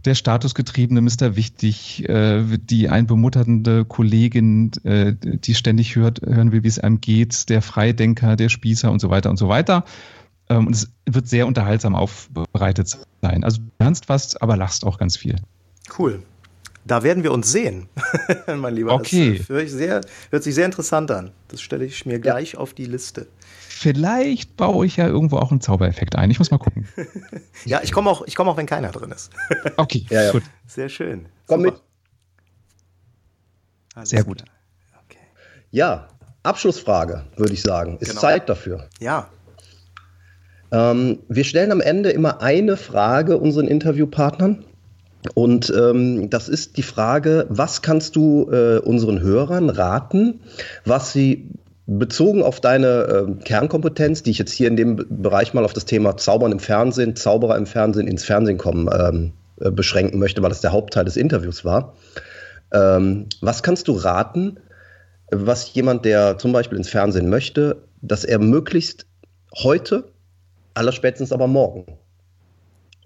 [0.07, 1.37] der Statusgetriebene Mr.
[1.37, 7.49] Wichtig, äh, die einbemutternde Kollegin, äh, die ständig hört, hören will, wie es einem geht,
[7.49, 9.85] der Freidenker, der Spießer und so weiter und so weiter.
[10.49, 13.45] Ähm, und es wird sehr unterhaltsam aufbereitet sein.
[13.45, 15.37] Also du lernst was, aber lachst auch ganz viel.
[15.99, 16.23] Cool.
[16.87, 17.89] Da werden wir uns sehen,
[18.47, 18.93] mein Lieber.
[18.93, 19.39] Okay.
[19.39, 21.33] Das hört, sehr, hört sich sehr interessant an.
[21.49, 22.61] Das stelle ich mir gleich ja.
[22.61, 23.27] auf die Liste.
[23.69, 26.31] Vielleicht baue ich ja irgendwo auch einen Zaubereffekt ein.
[26.31, 26.87] Ich muss mal gucken.
[27.65, 29.33] ja, ich komme auch, komm auch, wenn keiner drin ist.
[29.77, 30.33] okay, ja, ja.
[30.33, 30.45] gut.
[30.67, 31.27] Sehr schön.
[31.47, 31.73] Komm Super.
[31.73, 31.83] mit.
[33.95, 34.45] Alles Sehr gut.
[35.05, 35.19] Okay.
[35.73, 36.09] Ja,
[36.45, 37.99] Abschlussfrage, würde ich sagen.
[37.99, 38.21] Ist genau.
[38.21, 38.89] Zeit dafür.
[39.01, 39.29] Ja.
[40.71, 44.65] Ähm, wir stellen am Ende immer eine Frage unseren Interviewpartnern.
[45.35, 50.41] Und ähm, das ist die Frage, was kannst du äh, unseren Hörern raten,
[50.85, 51.51] was sie
[51.87, 55.85] Bezogen auf deine äh, Kernkompetenz, die ich jetzt hier in dem Bereich mal auf das
[55.85, 60.49] Thema Zaubern im Fernsehen, Zauberer im Fernsehen, ins Fernsehen kommen ähm, äh, beschränken möchte, weil
[60.49, 61.95] das der Hauptteil des Interviews war.
[62.73, 64.59] Ähm, was kannst du raten,
[65.31, 69.07] was jemand, der zum Beispiel ins Fernsehen möchte, dass er möglichst
[69.55, 70.13] heute,
[70.75, 71.87] allerspätestens aber morgen,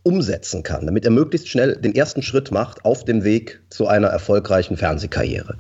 [0.03, 4.09] umsetzen kann, damit er möglichst schnell den ersten Schritt macht auf dem Weg zu einer
[4.09, 5.57] erfolgreichen Fernsehkarriere?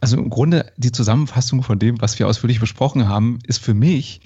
[0.00, 4.20] Also im Grunde die Zusammenfassung von dem, was wir ausführlich besprochen haben, ist für mich,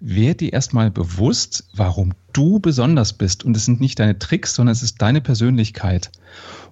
[0.00, 3.44] werd dir erstmal bewusst, warum du besonders bist.
[3.44, 6.10] Und es sind nicht deine Tricks, sondern es ist deine Persönlichkeit.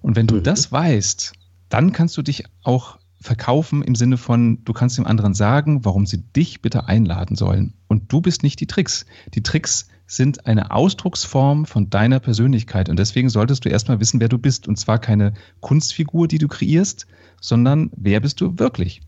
[0.01, 0.43] Und wenn du mhm.
[0.43, 1.31] das weißt,
[1.69, 6.05] dann kannst du dich auch verkaufen im Sinne von, du kannst dem anderen sagen, warum
[6.05, 7.75] sie dich bitte einladen sollen.
[7.87, 9.05] Und du bist nicht die Tricks.
[9.33, 12.89] Die Tricks sind eine Ausdrucksform von deiner Persönlichkeit.
[12.89, 14.67] Und deswegen solltest du erstmal wissen, wer du bist.
[14.67, 17.07] Und zwar keine Kunstfigur, die du kreierst,
[17.39, 19.01] sondern wer bist du wirklich?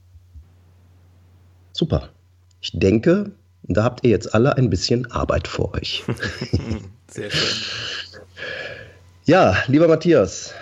[1.74, 2.10] Super.
[2.62, 3.34] Ich denke,
[3.64, 6.06] da habt ihr jetzt alle ein bisschen Arbeit vor euch.
[7.08, 8.22] Sehr schön.
[9.26, 10.54] Ja, lieber Matthias,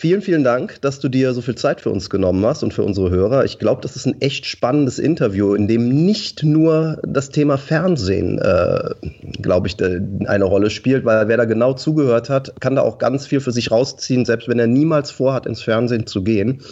[0.00, 2.82] Vielen, vielen Dank, dass du dir so viel Zeit für uns genommen hast und für
[2.82, 3.44] unsere Hörer.
[3.44, 8.38] Ich glaube, das ist ein echt spannendes Interview, in dem nicht nur das Thema Fernsehen,
[8.38, 8.94] äh,
[9.42, 13.26] glaube ich, eine Rolle spielt, weil wer da genau zugehört hat, kann da auch ganz
[13.26, 16.62] viel für sich rausziehen, selbst wenn er niemals vorhat, ins Fernsehen zu gehen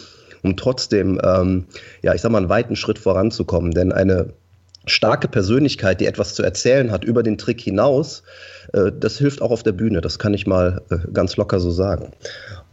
[0.41, 1.65] um trotzdem, ähm,
[2.01, 3.71] ja, ich sag mal, einen weiten Schritt voranzukommen.
[3.71, 4.33] Denn eine
[4.85, 8.23] starke Persönlichkeit, die etwas zu erzählen hat über den Trick hinaus,
[8.73, 10.01] äh, das hilft auch auf der Bühne.
[10.01, 12.13] Das kann ich mal äh, ganz locker so sagen.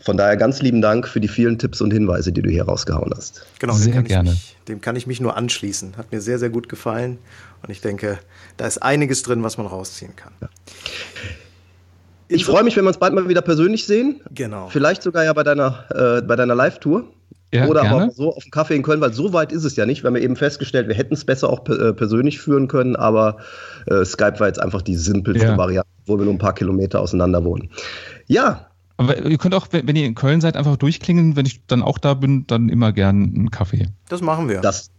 [0.00, 3.12] Von daher ganz lieben Dank für die vielen Tipps und Hinweise, die du hier rausgehauen
[3.16, 3.44] hast.
[3.58, 4.30] Genau, sehr dem gerne.
[4.30, 5.96] Mich, dem kann ich mich nur anschließen.
[5.96, 7.18] Hat mir sehr, sehr gut gefallen.
[7.62, 8.18] Und ich denke,
[8.56, 10.32] da ist einiges drin, was man rausziehen kann.
[10.40, 10.48] Ja.
[12.28, 14.20] Ich freue mich, wenn wir uns bald mal wieder persönlich sehen.
[14.34, 14.68] Genau.
[14.68, 17.04] Vielleicht sogar ja bei deiner, äh, bei deiner Live-Tour.
[17.54, 18.06] Ja, Oder gerne.
[18.06, 20.02] auch so auf dem Kaffee in Köln, weil so weit ist es ja nicht.
[20.02, 23.36] Wir haben ja eben festgestellt, wir hätten es besser auch äh, persönlich führen können, aber
[23.86, 25.56] äh, Skype war jetzt einfach die simpelste ja.
[25.56, 27.70] Variante, wo wir nur ein paar Kilometer auseinander wohnen.
[28.26, 28.68] Ja.
[28.96, 31.36] Aber ihr könnt auch, wenn ihr in Köln seid, einfach durchklingen.
[31.36, 33.88] Wenn ich dann auch da bin, dann immer gern einen Kaffee.
[34.08, 34.60] Das machen wir.
[34.60, 34.90] Das,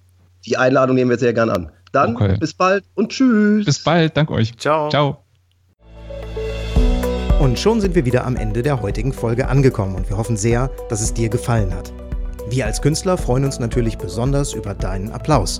[0.46, 1.72] die Einladung nehmen wir sehr gern an.
[1.92, 2.38] Dann okay.
[2.40, 3.66] bis bald und tschüss.
[3.66, 4.56] Bis bald, danke euch.
[4.58, 4.90] Ciao.
[4.90, 5.24] Ciao.
[7.40, 10.70] Und schon sind wir wieder am Ende der heutigen Folge angekommen und wir hoffen sehr,
[10.90, 11.94] dass es dir gefallen hat.
[12.50, 15.60] Wir als Künstler freuen uns natürlich besonders über deinen Applaus.